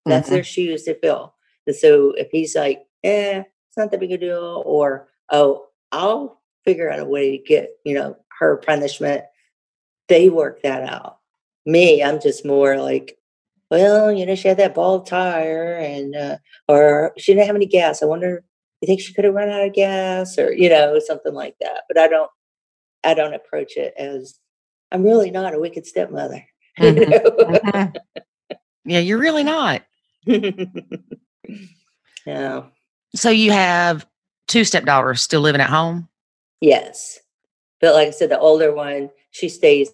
[0.05, 0.33] That's Mhm.
[0.33, 1.35] their shoes to fill.
[1.67, 3.39] And so if he's like, eh,
[3.69, 7.71] it's not that big a deal, or oh, I'll figure out a way to get,
[7.85, 9.25] you know, her punishment,
[10.09, 11.19] they work that out.
[11.65, 13.19] Me, I'm just more like,
[13.71, 16.37] well, you know, she had that bald tire and uh,
[16.69, 18.03] or she didn't have any gas.
[18.03, 18.45] I wonder
[18.81, 21.83] you think she could have run out of gas or, you know, something like that.
[21.89, 22.31] But I don't
[23.05, 24.39] I don't approach it as
[24.93, 26.45] I'm really not a wicked stepmother.
[26.79, 27.11] you Mhm.
[27.11, 27.61] know?
[27.73, 27.97] Mhm.
[28.85, 29.83] Yeah, you're really not.
[32.27, 32.63] yeah.
[33.15, 34.07] So you have
[34.47, 36.09] two stepdaughters still living at home.
[36.61, 37.19] Yes.
[37.81, 39.91] But like I said, the older one, she stays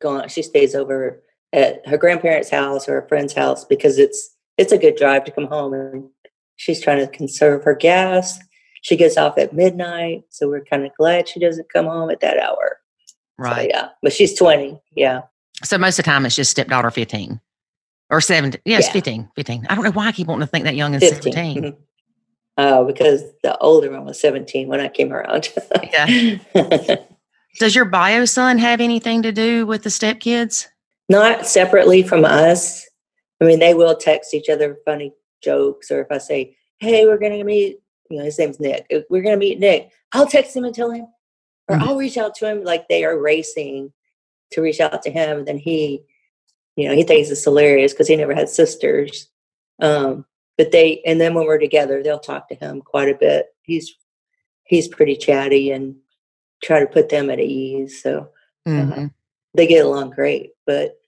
[0.00, 0.28] gone.
[0.28, 1.22] She stays over
[1.52, 5.32] at her grandparents' house or a friend's house because it's it's a good drive to
[5.32, 6.08] come home and
[6.56, 8.38] she's trying to conserve her gas.
[8.82, 12.20] She gets off at midnight, so we're kind of glad she doesn't come home at
[12.20, 12.78] that hour.
[13.08, 13.68] So, Right.
[13.70, 13.88] yeah.
[14.02, 14.78] But she's 20.
[14.94, 15.22] Yeah.
[15.64, 17.40] So most of the time it's just stepdaughter 15
[18.10, 18.60] or 17.
[18.64, 18.92] Yes, Yeah.
[18.92, 19.30] 15.
[19.34, 19.66] 15.
[19.68, 21.32] I don't know why I keep wanting to think that young and 15.
[21.32, 21.62] 17.
[21.64, 21.76] Mhm.
[22.56, 25.48] Oh, because the older one was 17 when I came around.
[25.92, 26.06] Yeah.
[27.58, 30.66] Does your bio son have anything to do with the stepkids?
[31.08, 32.88] Not separately from us.
[33.40, 37.18] I mean, they will text each other funny jokes, or if I say, "Hey, we're
[37.18, 38.86] gonna meet," you know, his name's Nick.
[38.92, 39.90] "Uh, We're gonna meet Nick.
[40.12, 41.06] I'll text him and tell him,
[41.68, 41.82] or Mhm.
[41.82, 42.64] I'll reach out to him.
[42.64, 43.92] Like they are racing
[44.52, 46.04] to reach out to him, and then he,
[46.76, 49.28] you know, he thinks it's hilarious because he never had sisters.
[49.80, 50.24] Um,
[50.56, 53.54] but they, and then when we're together, they'll talk to him quite a bit.
[53.62, 53.94] He's
[54.64, 55.96] he's pretty chatty and
[56.64, 58.02] try to put them at ease.
[58.02, 58.30] So
[58.66, 59.12] Mhm.
[59.54, 60.98] they get along great, but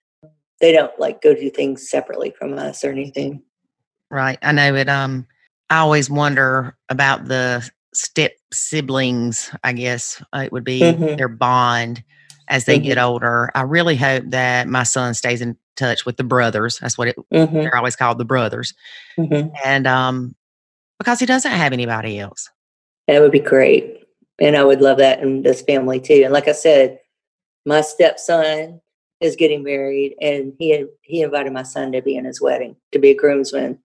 [0.61, 3.42] they don't like go do things separately from us or anything.
[4.11, 4.38] Right.
[4.42, 4.88] I know it.
[4.88, 5.26] Um,
[5.68, 11.16] I always wonder about the step siblings, I guess uh, it would be Mhm.
[11.16, 12.04] their bond
[12.48, 12.84] as they Mm-hmm.
[12.84, 13.50] get older.
[13.54, 16.78] I really hope that my son stays in touch with the brothers.
[16.78, 18.74] That's what it, hmm they're always called the brothers.
[19.16, 20.36] hmm And um,
[20.98, 22.48] because he doesn't have anybody else.
[23.09, 24.05] That would be great.
[24.39, 26.22] And I would love that in this family too.
[26.24, 27.01] And like I said,
[27.64, 28.80] my stepson
[29.20, 32.99] is getting married and he he invited my son to be in his wedding, to
[32.99, 33.78] be a groomsman.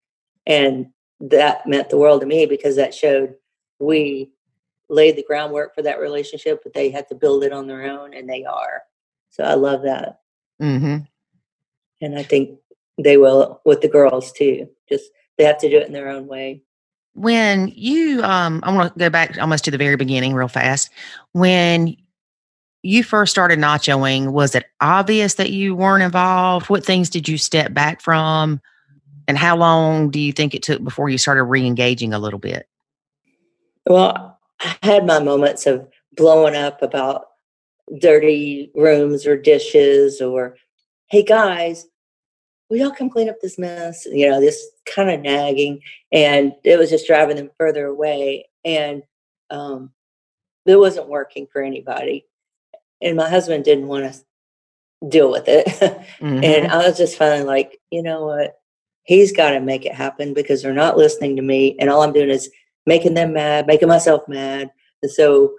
[0.46, 0.88] And
[1.22, 3.36] that meant the world to me because that showed
[3.80, 4.32] we
[4.90, 8.14] laid the groundwork for that relationship, but they had to build it on their own
[8.14, 8.84] and they are.
[9.30, 10.20] So I love that.
[10.60, 10.98] hmm
[12.02, 12.60] and I think
[12.98, 14.68] they will with the girls too.
[14.90, 16.64] Just they have to do it in their own way.
[17.14, 20.90] When you, um, I want to go back almost to the very beginning real fast.
[21.34, 21.96] When
[22.84, 26.70] you first started nachoing, was it obvious that you weren't involved?
[26.70, 28.62] What things did you step back from?
[29.28, 32.40] And how long do you think it took before you started re engaging a little
[32.40, 32.68] bit?
[33.88, 37.28] Well, I had my moments of blowing up about
[38.00, 40.56] dirty rooms or dishes or
[41.08, 41.88] hey guys,
[42.72, 44.06] will y'all come clean up this mess?
[44.06, 45.82] You know, this kind of nagging.
[46.12, 48.48] And it was just driving them further away.
[48.64, 49.04] And
[49.50, 49.92] um
[50.66, 52.26] it wasn't working for anybody.
[53.02, 55.68] And my husband didn't want to deal with it.
[56.20, 56.44] Mhm.
[56.46, 58.58] And I was just finally like, you know what?
[59.04, 61.76] He's got to make it happen because they're not listening to me.
[61.80, 62.50] And all I'm doing is
[62.86, 64.70] making them mad, making myself mad.
[65.02, 65.56] And so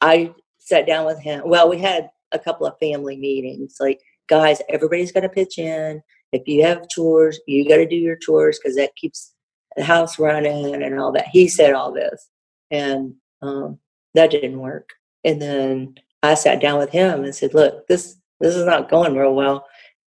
[0.00, 1.42] I sat down with him.
[1.46, 6.02] Well, we had a couple of family meetings, like guys, everybody's got to pitch in.
[6.32, 9.32] If you have chores, you got to do your chores because that keeps
[9.76, 11.28] the house running and all that.
[11.28, 12.28] He said all this,
[12.70, 13.78] and um,
[14.14, 14.90] that didn't work.
[15.24, 19.16] And then I sat down with him and said, "Look, this this is not going
[19.16, 19.66] real well.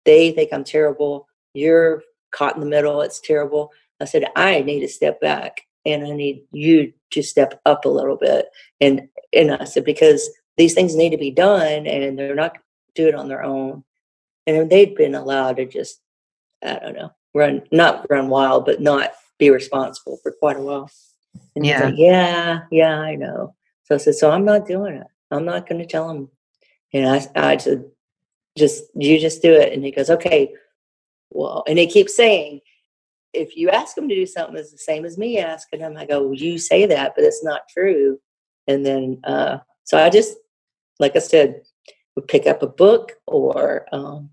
[0.05, 1.27] They think I'm terrible.
[1.53, 3.01] You're caught in the middle.
[3.01, 7.59] It's terrible." I said, "I need to step back, and I need you to step
[7.65, 8.47] up a little bit."
[8.79, 12.57] And and I said because these things need to be done, and they're not
[12.95, 13.83] do it on their own.
[14.47, 16.01] And they'd been allowed to just,
[16.63, 20.89] I don't know, run not run wild, but not be responsible for quite a while.
[21.55, 23.55] And yeah, like, yeah, yeah, I know.
[23.85, 25.07] So I said, so I'm not doing it.
[25.31, 26.29] I'm not going to tell him.
[26.93, 27.85] And I, I said,
[28.57, 29.73] just you just do it.
[29.73, 30.53] And he goes, okay.
[31.31, 32.59] Well, and he keeps saying,
[33.33, 35.95] if you ask him to do something, it's the same as me asking him.
[35.95, 38.19] I go, well, you say that, but it's not true.
[38.67, 40.35] And then, uh, so I just,
[40.99, 41.61] like I said,
[42.15, 44.29] would pick up a book or um,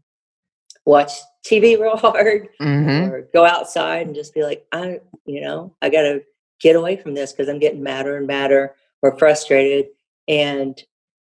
[0.85, 1.13] watch
[1.49, 3.11] TV real hard mm-hmm.
[3.11, 6.23] or go outside and just be like, I, you know, I got to
[6.61, 9.87] get away from this because I'm getting madder and madder or frustrated.
[10.27, 10.81] And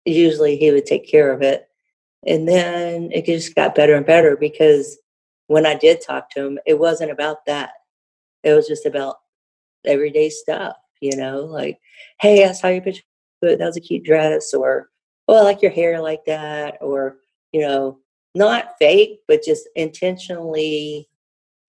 [0.05, 1.69] usually he would take care of it.
[2.27, 4.99] And then it just got better and better because
[5.47, 7.71] when I did talk to him, it wasn't about that.
[8.43, 9.17] It was just about
[9.85, 11.79] everyday stuff, you know, like,
[12.21, 13.03] hey, I saw your picture.
[13.43, 14.53] That was a cute dress.
[14.53, 14.91] Or,
[15.29, 16.79] oh, I like your hair like that.
[16.81, 17.17] Or,
[17.53, 17.99] you know,
[18.35, 21.09] not fake, but just intentionally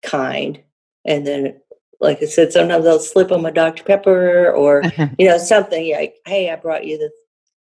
[0.04, 0.62] kind.
[1.06, 1.60] And then,
[2.00, 3.84] like I said, sometimes I'll slip them a Dr.
[3.84, 4.84] Pepper or,
[5.18, 7.12] you know, something like, hey, I brought you this,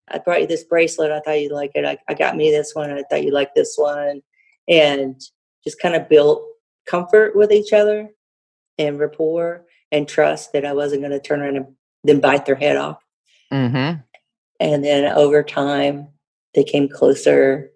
[0.08, 1.10] I brought you this bracelet.
[1.10, 1.84] I thought you'd like it.
[1.84, 2.90] I, I got me this one.
[2.90, 4.22] I thought you'd like this one.
[4.68, 5.20] And
[5.64, 6.42] just kind of built
[6.86, 8.10] comfort with each other
[8.78, 11.66] and rapport and trust that I wasn't going to turn around and
[12.04, 13.02] then bite their head off.
[13.52, 14.00] Mm-hmm.
[14.60, 16.08] And then over time,
[16.54, 17.70] they came closer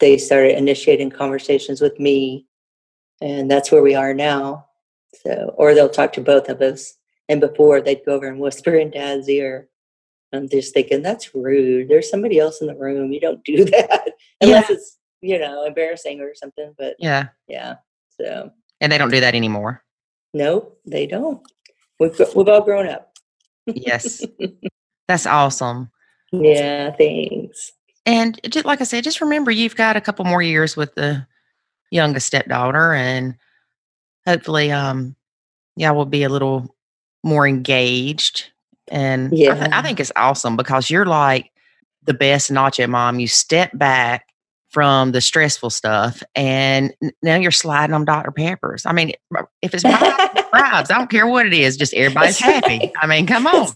[0.00, 2.46] they started initiating conversations with me
[3.20, 4.66] and that's where we are now.
[5.22, 6.94] So or they'll talk to both of us.
[7.28, 9.68] And before they'd go over and whisper in dad's ear.
[10.32, 11.88] I'm just thinking that's rude.
[11.88, 13.12] There's somebody else in the room.
[13.12, 14.12] You don't do that.
[14.40, 14.76] Unless yeah.
[14.76, 17.28] it's you know embarrassing or something but yeah.
[17.48, 17.76] yeah
[18.20, 18.50] so.
[18.80, 19.82] And they don't do that anymore.
[20.34, 21.40] No they don't.
[21.98, 23.12] We've, we've all grown up.
[23.66, 24.24] Yes.
[25.08, 25.90] That's awesome.
[26.32, 27.72] Yeah thanks
[28.06, 31.26] and just, like I said, just remember you've got a couple more years with the
[31.90, 33.36] youngest stepdaughter, and
[34.24, 35.16] hopefully, um,
[35.74, 36.74] yeah, we'll be a little
[37.24, 38.50] more engaged.
[38.88, 39.52] And yeah.
[39.52, 41.50] I, th- I think it's awesome because you're like
[42.04, 43.18] the best nacho mom.
[43.18, 44.28] You step back
[44.68, 48.30] from the stressful stuff, and now you're sliding on Dr.
[48.30, 48.86] Peppers.
[48.86, 49.12] I mean,
[49.62, 50.44] if it's bribes,
[50.90, 52.92] I don't care what it is, just everybody's happy.
[53.00, 53.66] I mean, come on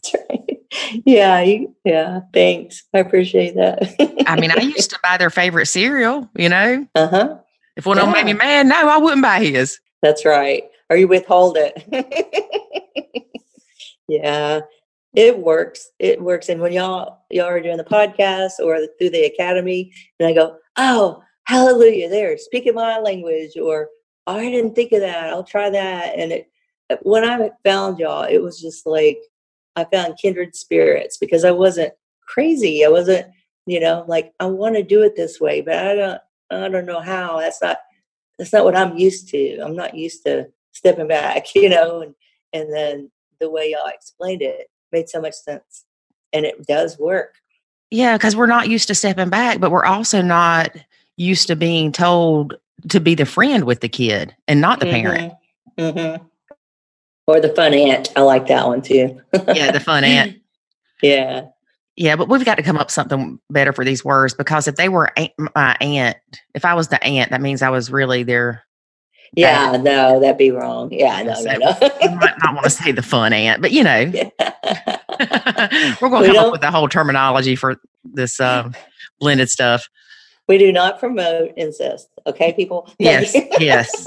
[1.04, 1.44] yeah,
[1.84, 2.20] yeah.
[2.32, 2.84] Thanks.
[2.94, 3.94] I appreciate that.
[4.26, 6.86] I mean, I used to buy their favorite cereal, you know?
[6.94, 7.38] Uh huh.
[7.76, 8.04] If one yeah.
[8.04, 9.78] of them made me mad, no, I wouldn't buy his.
[10.02, 10.64] That's right.
[10.88, 11.84] Or you withhold it.
[14.08, 14.60] yeah.
[15.14, 15.90] It works.
[15.98, 16.48] It works.
[16.48, 20.56] And when y'all y'all are doing the podcast or through the academy, and I go,
[20.76, 23.88] Oh, hallelujah, there, speaking my language, or
[24.28, 25.30] oh, I didn't think of that.
[25.30, 26.16] I'll try that.
[26.16, 26.50] And it
[27.02, 29.18] when I found y'all, it was just like
[29.76, 31.94] I found kindred spirits because I wasn't
[32.26, 32.84] crazy.
[32.84, 33.26] I wasn't,
[33.66, 36.86] you know, like I want to do it this way, but I don't I don't
[36.86, 37.38] know how.
[37.38, 37.78] That's not
[38.38, 39.58] that's not what I'm used to.
[39.58, 42.14] I'm not used to stepping back, you know, and
[42.52, 43.10] and then
[43.40, 45.84] the way y'all explained it made so much sense.
[46.32, 47.34] And it does work.
[47.90, 50.70] Yeah, because we're not used to stepping back, but we're also not
[51.16, 52.54] used to being told
[52.88, 55.06] to be the friend with the kid and not the mm-hmm.
[55.06, 55.32] parent.
[55.76, 56.24] Mm-hmm.
[57.26, 58.12] Or the fun aunt.
[58.16, 59.20] I like that one too.
[59.54, 60.36] yeah, the fun aunt.
[61.02, 61.46] Yeah.
[61.96, 64.76] Yeah, but we've got to come up with something better for these words because if
[64.76, 66.18] they were aunt, my aunt,
[66.54, 68.64] if I was the aunt, that means I was really their.
[69.34, 69.82] Yeah, aunt.
[69.82, 70.92] no, that'd be wrong.
[70.92, 71.90] Yeah, no, so no, no.
[72.02, 74.10] you might not want to say the fun aunt, but you know,
[76.00, 78.74] we're going to come up with the whole terminology for this um,
[79.20, 79.88] blended stuff.
[80.48, 82.92] We do not promote incest, okay, people?
[82.98, 84.06] Yes, yes.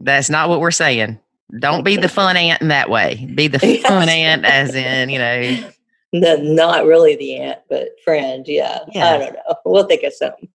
[0.00, 1.20] That's not what we're saying.
[1.58, 3.28] Don't be the fun aunt in that way.
[3.34, 3.82] Be the yes.
[3.86, 5.70] fun aunt, as in, you know.
[6.14, 8.46] No, not really the aunt, but friend.
[8.46, 8.80] Yeah.
[8.92, 9.10] yeah.
[9.10, 9.54] I don't know.
[9.64, 10.48] We'll think of something.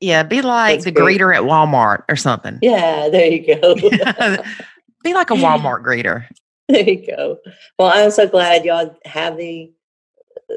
[0.00, 0.22] yeah.
[0.22, 1.20] Be like That's the great.
[1.20, 2.58] greeter at Walmart or something.
[2.62, 3.08] Yeah.
[3.08, 3.74] There you go.
[5.02, 6.26] be like a Walmart greeter.
[6.68, 7.38] There you go.
[7.78, 9.72] Well, I'm so glad y'all have the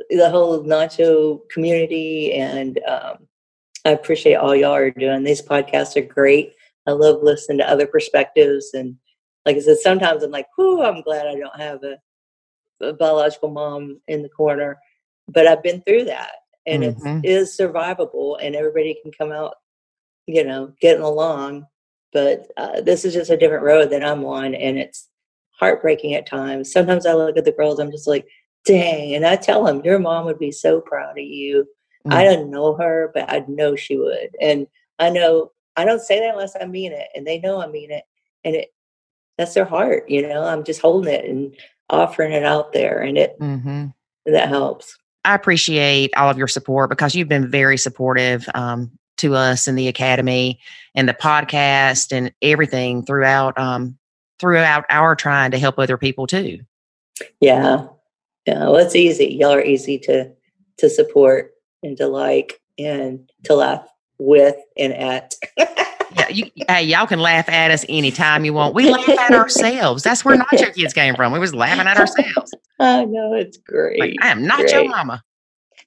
[0.10, 3.28] the whole nacho community and um,
[3.86, 5.24] I appreciate all y'all are doing.
[5.24, 6.54] These podcasts are great.
[6.88, 8.96] I love listening to other perspectives and
[9.50, 11.98] like I said, sometimes I'm like, whoo, I'm glad I don't have a,
[12.86, 14.78] a biological mom in the corner.
[15.28, 16.32] But I've been through that
[16.66, 17.20] and mm-hmm.
[17.24, 19.56] it is survivable and everybody can come out
[20.30, 21.66] you know, getting along.
[22.14, 25.10] But uh, this is just a different road that I'm on, and it's
[25.52, 26.72] heartbreaking at times.
[26.72, 28.28] Sometimes I look at the girls, I'm just like,
[28.66, 29.16] dang.
[29.16, 31.68] And I tell them, your mom would be so proud of you.
[32.08, 32.14] Mm.
[32.14, 34.30] I don't know her, but I know she would.
[34.40, 34.68] And
[35.00, 37.92] I know I don't say that unless I mean it, and they know I mean
[37.92, 38.04] it.
[38.44, 38.70] And it
[39.40, 40.44] that's their heart, you know.
[40.44, 41.56] I'm just holding it and
[41.90, 43.86] offering it out there, and it mm-hmm.
[44.26, 44.98] that helps.
[45.24, 49.76] I appreciate all of your support because you've been very supportive um, to us in
[49.76, 50.60] the academy
[50.94, 53.98] and the podcast and everything throughout um,
[54.40, 56.60] throughout our trying to help other people too.
[57.40, 57.88] Yeah,
[58.46, 58.66] yeah.
[58.66, 59.38] Well, it's easy.
[59.40, 60.34] Y'all are easy to
[60.80, 63.88] to support and to like and to laugh
[64.18, 65.36] with and at.
[66.16, 68.74] yeah, you, hey, y'all can laugh at us anytime you want.
[68.74, 70.04] We laugh at ourselves.
[70.04, 71.32] That's where Nacho Kids came from.
[71.32, 72.54] We was laughing at ourselves.
[72.80, 74.00] I know it's great.
[74.00, 74.72] Like, I am not great.
[74.72, 75.24] your mama.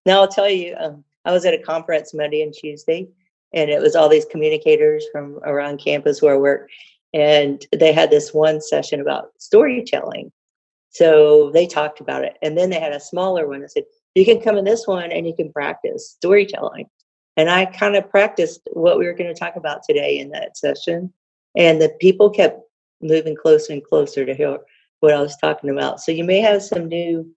[0.06, 3.08] Now I'll tell you, um, I was at a conference Monday and Tuesday,
[3.52, 6.68] and it was all these communicators from around campus where I work,
[7.12, 10.32] and they had this one session about storytelling.
[10.90, 14.24] So they talked about it, and then they had a smaller one that said, "You
[14.24, 16.86] can come in this one and you can practice storytelling."
[17.36, 20.56] And I kind of practiced what we were going to talk about today in that
[20.56, 21.12] session.
[21.56, 22.60] And the people kept
[23.00, 24.58] moving closer and closer to hear
[25.00, 26.00] what I was talking about.
[26.00, 27.34] So you may have some new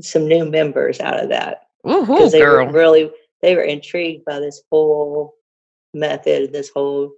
[0.00, 1.62] some new members out of that.
[1.84, 2.66] Because they girl.
[2.66, 3.10] were really
[3.40, 5.34] they were intrigued by this whole
[5.94, 7.12] method, this whole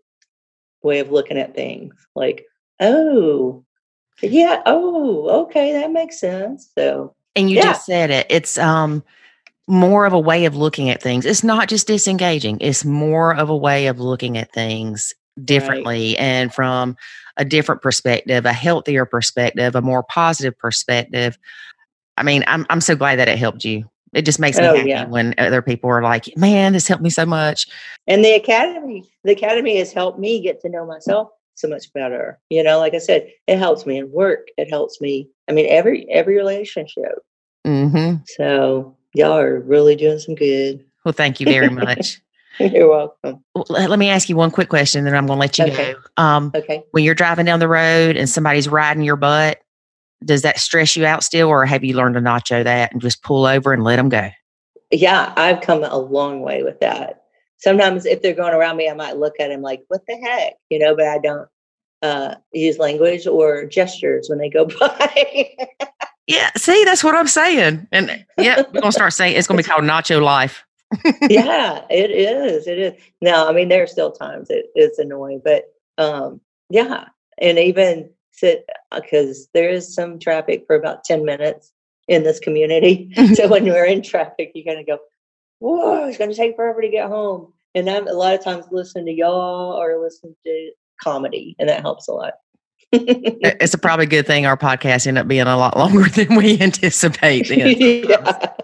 [0.82, 1.94] way of looking at things.
[2.14, 2.46] Like,
[2.78, 3.64] oh,
[4.22, 6.70] yeah, oh, okay, that makes sense.
[6.74, 7.62] So and you yeah.
[7.62, 8.26] just said it.
[8.28, 9.02] It's um
[9.70, 11.24] more of a way of looking at things.
[11.24, 15.14] It's not just disengaging, it's more of a way of looking at things
[15.44, 16.20] differently right.
[16.20, 16.96] and from
[17.36, 21.38] a different perspective, a healthier perspective, a more positive perspective.
[22.16, 23.88] I mean, I'm I'm so glad that it helped you.
[24.12, 25.06] It just makes me oh, happy yeah.
[25.06, 27.68] when other people are like, "Man, this helped me so much."
[28.08, 32.40] And the academy, the academy has helped me get to know myself so much better.
[32.50, 34.48] You know, like I said, it helps me in work.
[34.58, 35.30] It helps me.
[35.48, 37.20] I mean, every every relationship.
[37.64, 38.22] Mm-hmm.
[38.26, 40.84] So y'all are really doing some good.
[41.04, 42.20] Well, thank you very much.
[42.58, 43.42] You're welcome.
[43.68, 45.94] Let me ask you one quick question, then I'm going to let you okay.
[45.94, 46.22] go.
[46.22, 46.84] Um, okay.
[46.90, 49.60] When you're driving down the road and somebody's riding your butt,
[50.24, 53.22] does that stress you out still, or have you learned to nacho that and just
[53.22, 54.28] pull over and let them go?
[54.90, 57.22] Yeah, I've come a long way with that.
[57.58, 60.54] Sometimes if they're going around me, I might look at them like, "What the heck,"
[60.68, 61.48] you know, but I don't
[62.02, 65.56] uh, use language or gestures when they go by.
[66.30, 67.88] Yeah, see, that's what I'm saying.
[67.90, 70.64] And yeah, we're gonna start saying it's gonna be called Nacho Life.
[71.28, 72.68] yeah, it is.
[72.68, 73.02] It is.
[73.20, 75.64] Now, I mean, there are still times it, it's annoying, but
[75.98, 77.06] um, yeah,
[77.38, 78.64] and even sit
[78.94, 81.72] because there is some traffic for about ten minutes
[82.06, 83.12] in this community.
[83.34, 84.98] so when we're in traffic, you kind of go,
[85.58, 88.66] "Whoa, it's going to take forever to get home." And I'm a lot of times
[88.70, 90.70] listening to y'all or listening to
[91.02, 92.34] comedy, and that helps a lot
[92.92, 96.60] it's a probably good thing our podcast ended up being a lot longer than we
[96.60, 97.48] anticipate.
[97.50, 98.54] yeah.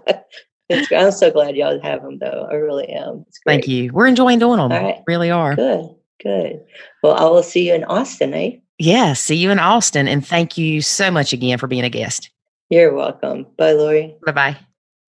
[0.69, 2.49] It's, I'm so glad y'all have them, though.
[2.51, 3.25] I really am.
[3.45, 3.93] Thank you.
[3.93, 4.73] We're enjoying doing them.
[4.73, 5.01] All right.
[5.07, 5.55] Really are.
[5.55, 5.95] Good.
[6.21, 6.65] Good.
[7.05, 8.57] Well, I will see you in Austin, eh?
[8.79, 9.13] Yeah.
[9.13, 10.09] See you in Austin.
[10.09, 12.31] And thank you so much again for being a guest.
[12.69, 13.47] You're welcome.
[13.57, 14.17] Bye, Lori.
[14.25, 14.57] Bye bye.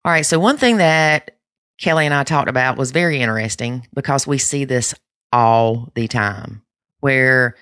[0.05, 0.27] All right.
[0.27, 1.37] So, one thing that
[1.79, 4.93] Kelly and I talked about was very interesting because we see this
[5.33, 6.63] all the time
[6.99, 7.55] where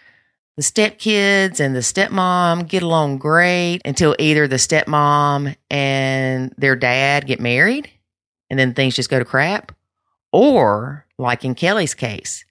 [0.56, 7.26] the stepkids and the stepmom get along great until either the stepmom and their dad
[7.26, 7.90] get married
[8.50, 9.72] and then things just go to crap.
[10.30, 12.44] Or, like in Kelly's case,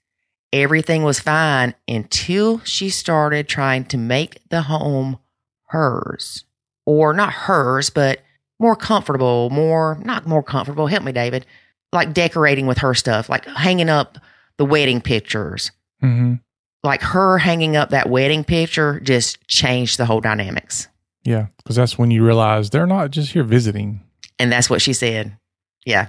[0.52, 5.18] everything was fine until she started trying to make the home
[5.66, 6.44] hers.
[6.84, 8.20] Or not hers, but
[8.58, 10.88] more comfortable, more, not more comfortable.
[10.88, 11.46] Help me, David.
[11.92, 14.18] Like decorating with her stuff, like hanging up
[14.56, 15.70] the wedding pictures.
[16.02, 16.34] Mm-hmm
[16.82, 20.88] like her hanging up that wedding picture just changed the whole dynamics.
[21.24, 24.00] Yeah, because that's when you realize they're not just here visiting.
[24.38, 25.36] And that's what she said.
[25.86, 26.08] Yeah.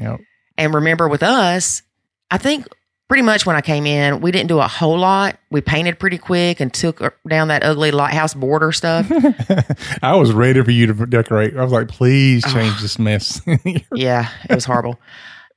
[0.00, 0.20] Yep.
[0.56, 1.82] And remember with us,
[2.30, 2.66] I think
[3.08, 5.36] pretty much when I came in, we didn't do a whole lot.
[5.50, 9.10] We painted pretty quick and took down that ugly lighthouse border stuff.
[10.02, 11.56] I was ready for you to decorate.
[11.56, 13.42] I was like, please change this mess.
[13.94, 14.98] yeah, it was horrible.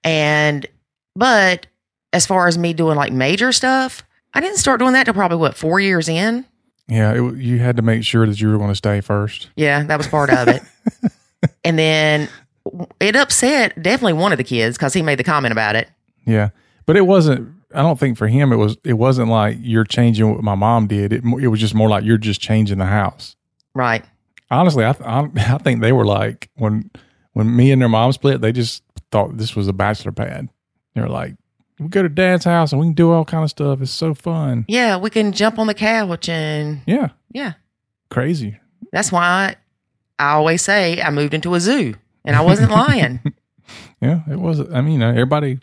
[0.04, 0.66] And,
[1.16, 1.68] but
[2.12, 4.04] as far as me doing like major stuff,
[4.36, 6.46] I didn't start doing that till probably what four years in.
[6.88, 9.50] Yeah, it, you had to make sure that you were going to stay first.
[9.56, 10.62] Yeah, that was part of it.
[11.64, 12.30] and then
[13.00, 15.90] it upset definitely one of the kids because he made the comment about it.
[16.26, 16.50] Yeah,
[16.86, 17.54] but it wasn't.
[17.74, 18.78] I don't think for him it was.
[18.84, 21.14] It wasn't like you're changing what my mom did.
[21.14, 23.36] It it was just more like you're just changing the house.
[23.74, 24.06] Right.
[24.52, 26.92] Honestly, I I, I think they were like when
[27.34, 30.50] when me and their mom split, they just thought this was a bachelor pad.
[30.94, 31.36] They were like,
[31.80, 33.82] We go to dad's house and we can do all kind of stuff.
[33.82, 34.66] It's so fun.
[34.68, 37.10] Yeah, we can jump on the couch and Yeah.
[37.32, 37.54] yeah.
[38.10, 38.58] Crazy.
[38.94, 39.56] That's why
[40.20, 43.20] I always say I moved into a zoo and I wasn't lying.
[44.02, 44.62] Yeah, it was.
[44.72, 45.60] I mean, you know, everybody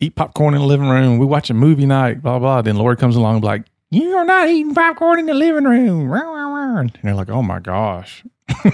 [0.00, 1.18] eat popcorn in the living room.
[1.18, 2.62] We watch a movie night, blah, blah.
[2.62, 5.64] Then Lori comes along and be like, you are not eating popcorn in the living
[5.64, 6.08] room.
[6.08, 6.78] Rah, rah, rah.
[6.80, 8.24] And they're like, oh my gosh.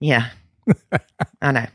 [0.00, 0.28] Yeah,
[1.42, 1.66] I know.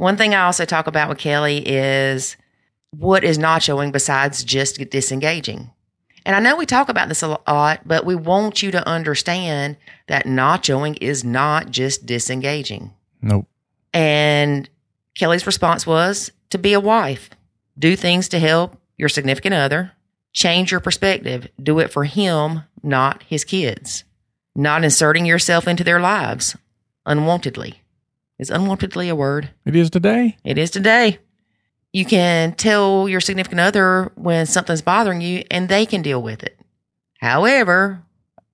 [0.00, 2.38] One thing I also talk about with Kelly is
[2.88, 5.72] what is nachoing besides just disengaging.
[6.24, 9.76] And I know we talk about this a lot, but we want you to understand
[10.06, 12.94] that nachoing is not just disengaging.
[13.20, 13.46] Nope.
[13.92, 14.70] And
[15.16, 17.28] Kelly's response was to be a wife,
[17.78, 19.92] do things to help your significant other,
[20.32, 24.04] change your perspective, do it for him, not his kids,
[24.56, 26.56] not inserting yourself into their lives
[27.06, 27.79] unwantedly.
[28.40, 29.50] Is unwantedly a word?
[29.66, 30.38] It is today.
[30.44, 31.18] It is today.
[31.92, 36.42] You can tell your significant other when something's bothering you and they can deal with
[36.42, 36.58] it.
[37.18, 38.02] However,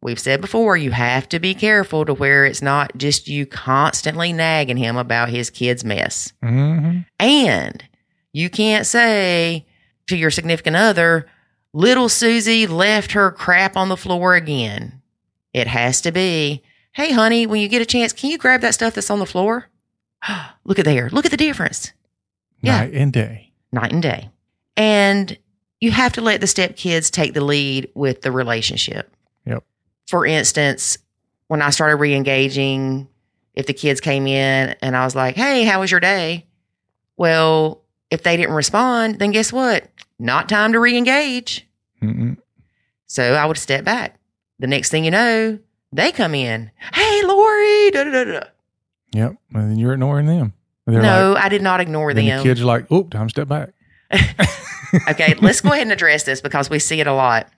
[0.02, 4.32] we've said before, you have to be careful to where it's not just you constantly
[4.32, 6.32] nagging him about his kid's mess.
[6.42, 7.84] hmm And
[8.32, 9.66] you can't say
[10.08, 11.26] to your significant other,
[11.72, 15.00] little Susie left her crap on the floor again.
[15.52, 16.64] It has to be,
[16.94, 19.26] hey, honey, when you get a chance, can you grab that stuff that's on the
[19.26, 19.68] floor?
[20.64, 21.08] Look at there.
[21.10, 21.92] Look at the difference
[22.60, 22.78] Yeah.
[22.80, 23.52] Night and day.
[23.72, 24.30] night and day.
[24.76, 25.36] And
[25.80, 29.14] you have to let the stepkids take the lead with the relationship.
[29.46, 29.62] Yep.
[30.06, 30.98] For instance,
[31.48, 33.08] when I started re engaging,
[33.54, 36.46] if the kids came in and I was like, hey, how was your day?
[37.16, 39.86] Well, if they didn't respond, then guess what?
[40.18, 41.66] Not time to re engage.
[43.06, 44.18] So I would step back.
[44.58, 45.58] The next thing you know,
[45.92, 46.70] they come in.
[46.94, 47.90] Hey, Lori.
[47.90, 48.40] Da, da, da.
[49.12, 49.36] Yep.
[49.54, 50.52] And then you're ignoring them.
[50.86, 52.24] They're No, like, I did not ignore them.
[52.24, 53.70] the kids are like, oh, time to step back.
[55.10, 57.48] okay, let's go ahead and address this because we see it a lot.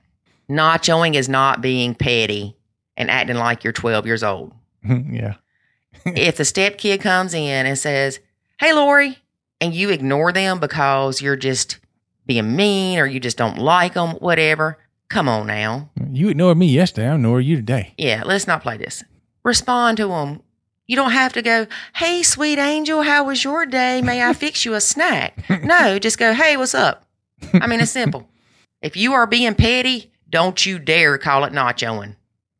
[0.48, 2.56] Nachoing is not being petty
[2.96, 4.52] and acting like you're 12 years old.
[4.88, 5.34] yeah.
[6.06, 8.20] if the step kid comes in and says,
[8.58, 9.18] Hey, Lori,
[9.60, 11.78] and you ignore them because you're just
[12.26, 14.78] being mean or you just don't like them, whatever,
[15.08, 15.90] come on now.
[16.12, 17.08] You ignored me yesterday.
[17.08, 17.94] I ignore you today.
[17.98, 19.04] Yeah, let's not play this.
[19.44, 20.42] Respond to them.
[20.88, 24.02] You don't have to go, Hey, sweet angel, how was your day?
[24.02, 25.44] May I fix you a snack?
[25.62, 27.06] No, just go, Hey, what's up?
[27.52, 28.28] I mean, it's simple.
[28.80, 32.14] If you are being petty, don't you dare call it nachoing.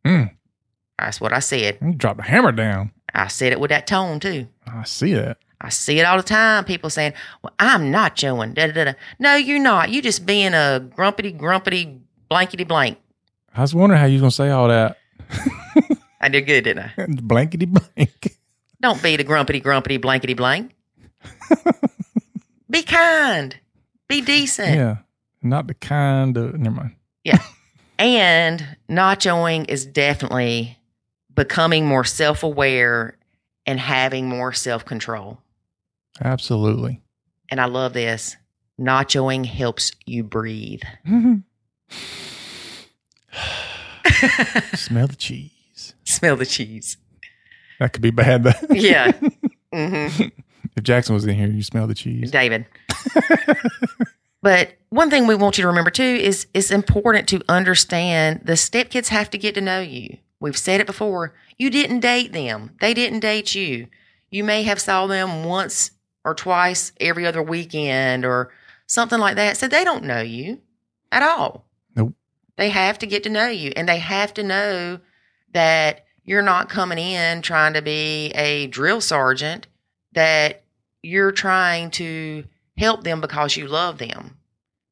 [0.04, 0.32] Mm.
[0.98, 1.78] That's what I said.
[1.80, 2.90] You drop the hammer down.
[3.14, 4.48] I said it with that tone too.
[4.66, 5.38] I see that.
[5.60, 6.64] I see it all the time.
[6.64, 8.92] People saying, "Well, I'm nachoing." Da, da, da, da.
[9.20, 9.90] No, you're not.
[9.90, 12.98] You're just being a grumpity, grumpity, blankety blank.
[13.54, 14.98] I was wondering how you was going to say all that.
[16.20, 17.06] I did good, didn't I?
[17.08, 18.38] Blankety blank.
[18.80, 20.74] Don't be the grumpity, grumpity, blankety blank.
[22.70, 23.56] be kind.
[24.08, 24.74] Be decent.
[24.74, 24.96] yeah.
[25.42, 26.96] Not the kind of, never mind.
[27.24, 27.38] Yeah.
[27.98, 30.78] and nachoing is definitely
[31.34, 33.16] becoming more self aware
[33.66, 35.38] and having more self control.
[36.22, 37.00] Absolutely.
[37.50, 38.36] And I love this.
[38.80, 40.82] Nachoing helps you breathe.
[41.06, 41.38] Mm-hmm.
[44.76, 45.57] Smell the cheese.
[46.04, 46.96] Smell the cheese.
[47.78, 48.42] That could be bad.
[48.44, 48.52] though.
[48.74, 49.12] Yeah.
[49.72, 50.06] hmm
[50.76, 52.30] if Jackson was in here, you smell the cheese.
[52.30, 52.66] David.
[54.42, 58.52] but one thing we want you to remember too is it's important to understand the
[58.54, 60.18] stepkids have to get to know you.
[60.40, 61.34] We've said it before.
[61.58, 62.70] You didn't date them.
[62.80, 63.88] They didn't date you.
[64.30, 65.90] You may have saw them once
[66.24, 68.52] or twice every other weekend or
[68.86, 69.56] something like that.
[69.56, 70.60] So they don't know you
[71.10, 71.64] at all.
[71.96, 72.14] Nope.
[72.56, 75.00] They have to get to know you and they have to know
[75.58, 79.66] that you're not coming in trying to be a drill sergeant,
[80.12, 80.62] that
[81.02, 82.44] you're trying to
[82.76, 84.36] help them because you love them.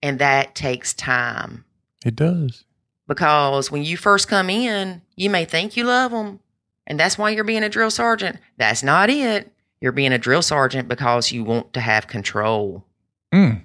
[0.02, 1.64] And that takes time.
[2.04, 2.64] It does.
[3.06, 6.40] Because when you first come in, you may think you love them.
[6.84, 8.38] And that's why you're being a drill sergeant.
[8.56, 9.52] That's not it.
[9.80, 12.84] You're being a drill sergeant because you want to have control.
[13.32, 13.62] Mm.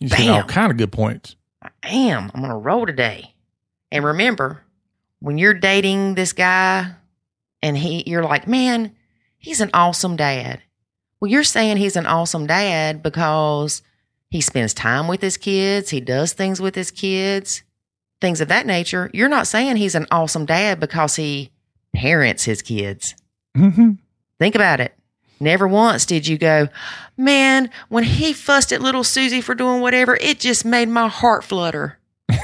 [0.00, 1.36] You said all kind of good points.
[1.62, 2.32] I am.
[2.34, 3.36] I'm going to roll today.
[3.92, 4.64] And remember,
[5.22, 6.92] when you're dating this guy
[7.62, 8.94] and he you're like, "Man,
[9.38, 10.60] he's an awesome dad."
[11.20, 13.82] Well, you're saying he's an awesome dad because
[14.28, 17.62] he spends time with his kids, he does things with his kids,
[18.20, 19.10] things of that nature.
[19.14, 21.50] You're not saying he's an awesome dad because he
[21.94, 23.14] parents his kids.
[23.56, 23.92] hmm
[24.40, 24.92] Think about it.
[25.38, 26.68] Never once did you go,
[27.16, 31.44] man, when he fussed at little Susie for doing whatever, it just made my heart
[31.44, 31.98] flutter.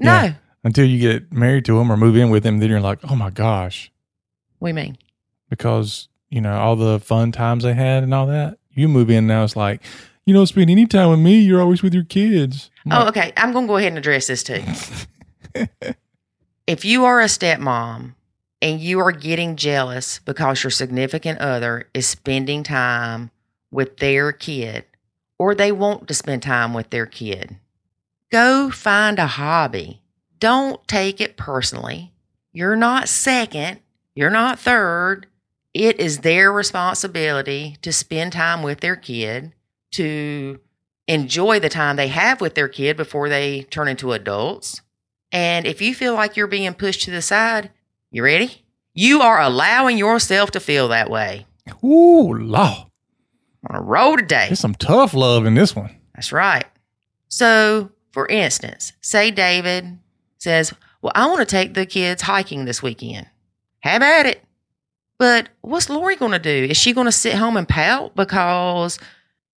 [0.00, 0.22] No.
[0.22, 0.34] Yeah.
[0.66, 3.14] Until you get married to him or move in with him, then you're like, oh
[3.14, 3.92] my gosh.
[4.58, 4.98] We mean,
[5.48, 9.28] Because, you know, all the fun times they had and all that, You move in
[9.28, 9.80] now, it's like
[10.24, 11.38] you don't spend any time with me.
[11.38, 12.72] You're always with your kids.
[12.84, 13.32] I'm Oh, like, okay.
[13.36, 14.60] I'm going to go ahead and address this too.
[16.66, 18.14] if you are a stepmom
[18.60, 23.30] and you are getting jealous because your significant other is spending time
[23.70, 24.84] with their kid
[25.38, 27.56] or they want to spend time with their kid,
[28.32, 30.02] go find a hobby.
[30.38, 32.12] Don't take it personally.
[32.52, 33.80] You're not second,
[34.14, 35.26] you're not third.
[35.74, 39.52] It is their responsibility to spend time with their kid,
[39.92, 40.58] to
[41.06, 44.80] enjoy the time they have with their kid before they turn into adults.
[45.32, 47.70] And if you feel like you're being pushed to the side,
[48.10, 48.64] you ready?
[48.94, 51.46] You are allowing yourself to feel that way.
[51.84, 52.88] Ooh, law.
[53.68, 54.46] On a roll today.
[54.46, 55.94] There's some tough love in this one.
[56.14, 56.64] That's right.
[57.28, 59.98] So, for instance, say David
[60.38, 60.72] says,
[61.02, 63.26] Well, I want to take the kids hiking this weekend.
[63.80, 64.42] Have at it.
[65.18, 66.66] But what's Lori going to do?
[66.70, 68.98] Is she going to sit home and pout because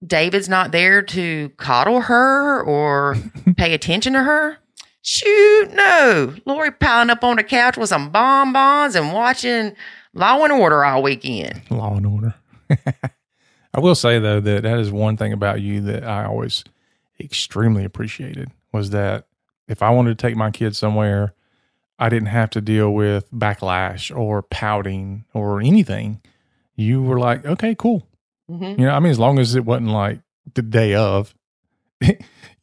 [0.05, 3.15] David's not there to coddle her or
[3.57, 4.57] pay attention to her?
[5.01, 6.35] Shoot, no.
[6.45, 9.75] Lori piling up on the couch with some bonbons and watching
[10.13, 11.61] Law and Order all weekend.
[11.69, 12.35] Law and order.
[13.73, 16.63] I will say though that that is one thing about you that I always
[17.19, 19.27] extremely appreciated was that
[19.67, 21.33] if I wanted to take my kids somewhere,
[21.99, 26.21] I didn't have to deal with backlash or pouting or anything.
[26.75, 28.07] You were like, okay, cool.
[28.49, 28.79] Mm-hmm.
[28.79, 30.21] You know, I mean, as long as it wasn't like
[30.53, 31.33] the day of,
[32.01, 32.15] you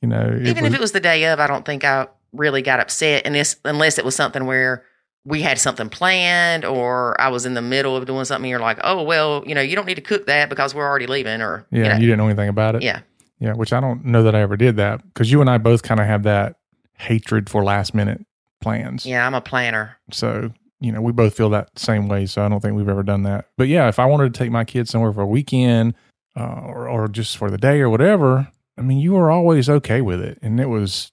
[0.02, 3.22] know, Even if it was the day of, I don't think I really got upset,
[3.24, 4.84] and this unless it was something where
[5.24, 8.48] we had something planned or I was in the middle of doing something.
[8.48, 11.06] You're like, oh well, you know, you don't need to cook that because we're already
[11.06, 12.82] leaving, or yeah, you know, you didn't know anything about it.
[12.82, 13.00] yeah,
[13.40, 15.82] Yeah, which I don't know that I ever did that because you and I both
[15.82, 16.56] kind of have that
[16.98, 18.24] hatred for last minute
[18.60, 19.04] plans.
[19.04, 19.26] yeah.
[19.26, 19.96] I'm a planner.
[20.10, 20.50] So,
[20.80, 22.26] you know, we both feel that same way.
[22.26, 23.46] So I don't think we've ever done that.
[23.56, 25.94] But yeah, if I wanted to take my kids somewhere for a weekend
[26.36, 28.48] uh, or, or just for the day or whatever,
[28.78, 30.38] I mean, you were always okay with it.
[30.42, 31.12] And it was,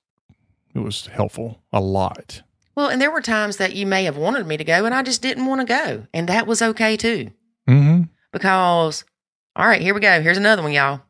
[0.74, 2.42] it was helpful a lot.
[2.76, 5.04] Well, and there were times that you may have wanted me to go, and I
[5.04, 7.32] just didn't want to go, and that was okay too.
[7.68, 8.04] Mm-hmm.
[8.32, 9.04] Because,
[9.56, 10.22] all right, here we go.
[10.22, 11.02] Here's another one, y'all.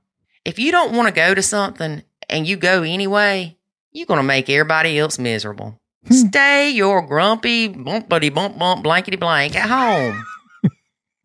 [0.44, 3.58] If you don't want to go to something and you go anyway,
[3.92, 5.80] you're going to make everybody else miserable.
[6.08, 6.14] Hmm.
[6.14, 10.24] Stay your grumpy, bump buddy bump bump blankety blank at home.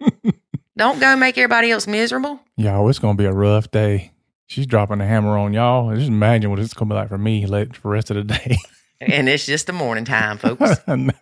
[0.76, 2.40] don't go make everybody else miserable.
[2.56, 4.12] Y'all, it's going to be a rough day.
[4.46, 5.94] She's dropping the hammer on y'all.
[5.94, 8.16] Just imagine what it's going to be like for me late for the rest of
[8.16, 8.58] the day.
[8.98, 10.80] And it's just the morning time, folks.
[10.86, 11.12] I know.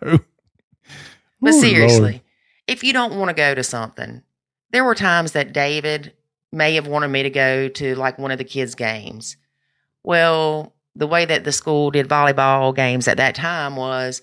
[1.41, 2.21] But Ooh, seriously, Lord.
[2.67, 4.23] if you don't want to go to something,
[4.71, 6.13] there were times that David
[6.53, 9.35] may have wanted me to go to like one of the kids' games.
[10.03, 14.21] Well, the way that the school did volleyball games at that time was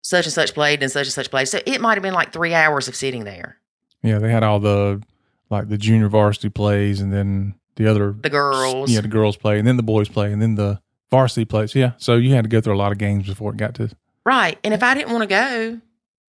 [0.00, 1.48] such and such played and such and such played.
[1.48, 3.58] So it might have been like three hours of sitting there.
[4.02, 5.02] Yeah, they had all the
[5.50, 8.90] like the junior varsity plays and then the other The girls.
[8.90, 10.80] Yeah, the girls play and then the boys play and then the
[11.10, 11.74] varsity plays.
[11.74, 11.92] Yeah.
[11.96, 13.90] So you had to go through a lot of games before it got to
[14.24, 14.58] Right.
[14.64, 15.80] And if I didn't want to go,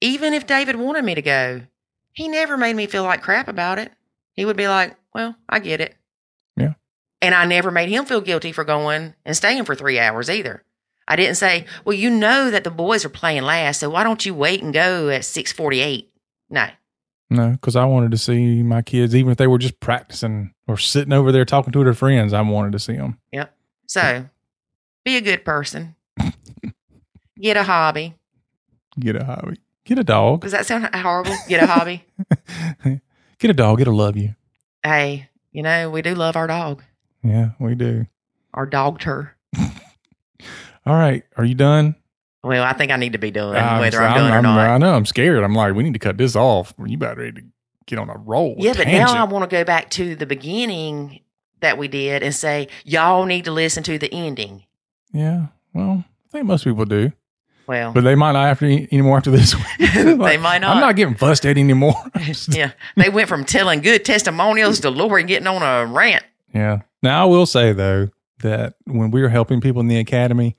[0.02, 1.62] even if David wanted me to go,
[2.12, 3.92] he never made me feel like crap about it.
[4.34, 5.96] He would be like, well, I get it.
[7.22, 10.64] And I never made him feel guilty for going and staying for three hours either.
[11.08, 14.26] I didn't say, well, you know that the boys are playing last, so why don't
[14.26, 16.12] you wait and go at 648?
[16.50, 16.68] No.
[17.30, 20.78] No, because I wanted to see my kids, even if they were just practicing or
[20.78, 22.34] sitting over there talking to their friends.
[22.34, 23.20] I wanted to see them.
[23.32, 23.56] Yep.
[23.88, 24.30] So
[25.04, 25.96] be a good person.
[27.40, 28.16] Get a hobby.
[29.00, 31.36] Get a hobby, get a dog, Does that sound horrible?
[31.50, 32.06] Get a hobby.
[33.40, 33.82] get a dog.
[33.82, 34.36] It'll love you.
[34.84, 36.82] hey, you know, we do love our dog,
[37.26, 38.06] Yeah, we do.
[38.54, 39.34] our dog tur.
[40.86, 41.96] All right, are you done?
[42.44, 44.60] Well, I think I need to be done, I'm whether so- I'm, done I'm- not.
[44.60, 44.94] I know.
[44.94, 45.44] I'm scared.
[45.44, 46.74] I'm like, we need to cut this off.
[46.86, 47.42] You about ready to
[47.88, 48.56] get on a roll?
[48.60, 51.22] yeah, but now I want to go back to the beginning
[51.62, 54.64] that we did and say, y'all need to listen to the ending.
[55.12, 55.48] yeah.
[55.74, 57.12] Well, I think most people do,
[57.68, 59.54] Well, but they might not after anymore after this.
[59.56, 59.66] one.
[59.80, 60.76] they might not.
[60.76, 61.96] I'm not getting fussed at anymore.
[62.50, 66.24] yeah, they went from telling good testimonials to Lori getting on a rant.
[66.54, 66.82] Yeah.
[67.06, 68.10] Now I will say though
[68.40, 70.58] that when we're helping people in the academy,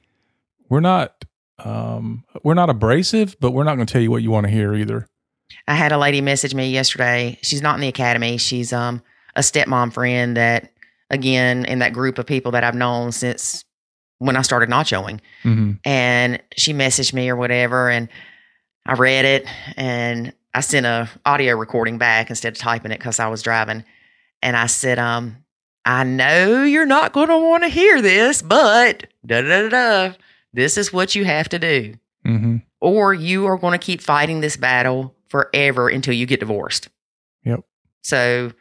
[0.69, 1.25] we're not
[1.59, 4.53] um we're not abrasive, but we're not going to tell you what you want to
[4.53, 5.09] hear either.
[5.67, 7.39] I had a lady message me yesterday.
[7.43, 8.37] She's not in the academy.
[8.39, 9.03] She's um
[9.35, 10.73] a stepmom friend that
[11.11, 13.65] again in that group of people that I've known since
[14.19, 15.21] when I started nachoing.
[15.43, 15.73] Mm-hmm.
[15.85, 18.09] and she messaged me or whatever and
[18.87, 19.47] i read it
[19.77, 23.85] and i sent a audio recording back instead of typing it because i was driving
[24.43, 25.37] and i said um
[25.87, 29.69] i know you're not going to want to hear this but da da da
[30.11, 30.15] da
[30.53, 31.95] this is what you have to do
[32.27, 32.57] Mm-hmm.
[32.81, 36.89] or you are going to keep fighting this battle forever until you get divorced
[37.45, 37.61] Yep.
[38.03, 38.53] so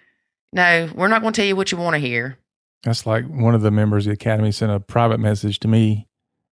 [0.54, 2.38] No, we're not going to tell you what you want to hear.
[2.84, 6.08] That's like one of the members of the academy sent a private message to me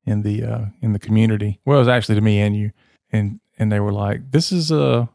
[0.06, 1.60] in the uh, in the community.
[1.64, 2.72] Well, it was actually to me and you,
[3.12, 5.08] and and they were like, "This is a,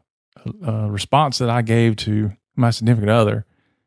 [0.63, 3.45] a, a response that I gave to my significant other.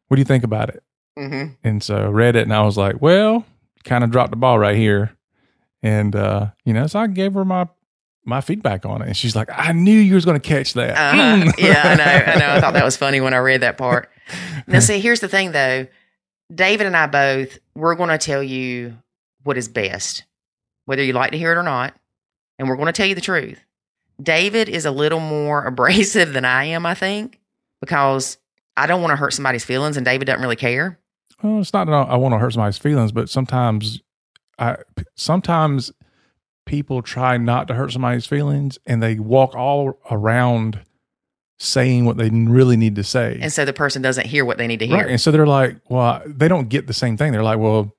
[0.08, 0.82] What do you think about it?"
[1.18, 1.54] Mm-hmm.
[1.62, 3.44] And so I read it, and I was like, "Well,
[3.84, 5.16] kind of dropped the ball right here."
[5.82, 7.68] And uh, you know, so I gave her my
[8.24, 10.90] my feedback on it, and she's like, "I knew you was going to catch that."
[10.90, 11.52] Uh-huh.
[11.58, 12.32] yeah, I know.
[12.32, 12.50] I know.
[12.56, 14.10] I thought that was funny when I read that part.
[14.66, 15.86] Now, see, here's the thing though.
[16.54, 18.98] David and I both, we're going to tell you
[19.42, 20.24] what is best,
[20.84, 21.94] whether you like to hear it or not.
[22.58, 23.58] And we're going to tell you the truth.
[24.22, 27.40] David is a little more abrasive than I am, I think,
[27.80, 28.38] because
[28.76, 30.98] I don't want to hurt somebody's feelings and David doesn't really care.
[31.42, 34.00] Well, it's not that I want to hurt somebody's feelings, but sometimes
[34.58, 34.76] I
[35.14, 35.92] sometimes
[36.66, 40.84] people try not to hurt somebody's feelings and they walk all around
[41.58, 43.38] saying what they really need to say.
[43.40, 44.98] And so the person doesn't hear what they need to hear.
[44.98, 45.08] Right.
[45.08, 47.32] And so they're like, well, they don't get the same thing.
[47.32, 47.94] They're like, well,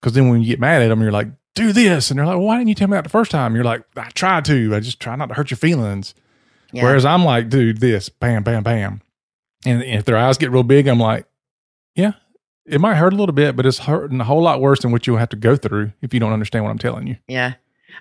[0.00, 2.10] because then when you get mad at them, you're like, do this.
[2.10, 3.54] And they're like, well, why didn't you tell me that the first time?
[3.54, 4.74] You're like, I tried to.
[4.74, 6.14] I just try not to hurt your feelings.
[6.72, 6.84] Yeah.
[6.84, 9.02] Whereas I'm like, dude, this, bam, bam, bam.
[9.66, 11.26] And if their eyes get real big, I'm like,
[11.94, 12.12] yeah,
[12.66, 15.06] it might hurt a little bit, but it's hurting a whole lot worse than what
[15.06, 17.16] you'll have to go through if you don't understand what I'm telling you.
[17.28, 17.54] Yeah.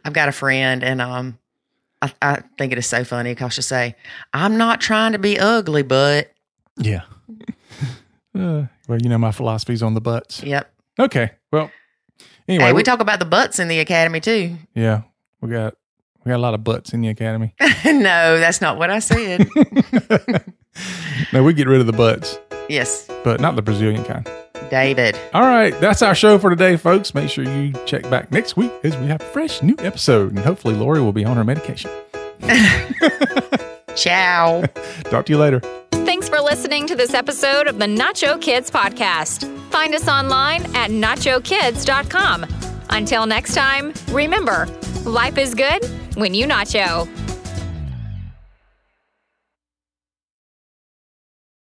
[0.06, 1.38] I've got a friend and um
[2.02, 3.96] I, I think it is so funny because she'll say,
[4.34, 6.32] I'm not trying to be ugly, but
[6.78, 7.02] Yeah.
[8.34, 10.42] Uh, well, you know, my philosophy's on the butts.
[10.42, 10.72] yep.
[10.98, 11.32] Okay.
[11.52, 11.70] Well,
[12.48, 14.56] anyway, hey, we we- talk about the butts in the academy too.
[14.74, 15.02] yeah,
[15.42, 15.76] we got,
[16.24, 17.54] we got a lot of butts in the academy.
[17.86, 19.50] no, that's not what I said.
[21.34, 22.40] no, we get rid of the butts,
[22.70, 24.26] yes, but not the Brazilian kind.
[24.72, 25.20] David.
[25.34, 27.14] All right, that's our show for today, folks.
[27.14, 30.40] Make sure you check back next week as we have a fresh new episode, and
[30.40, 31.92] hopefully Lori will be on her medication.
[33.96, 34.62] Ciao.
[35.04, 35.60] Talk to you later.
[35.92, 39.46] Thanks for listening to this episode of the Nacho Kids Podcast.
[39.72, 42.46] Find us online at nachokids.com.
[42.90, 44.68] Until next time, remember,
[45.04, 45.86] life is good
[46.16, 47.08] when you nacho.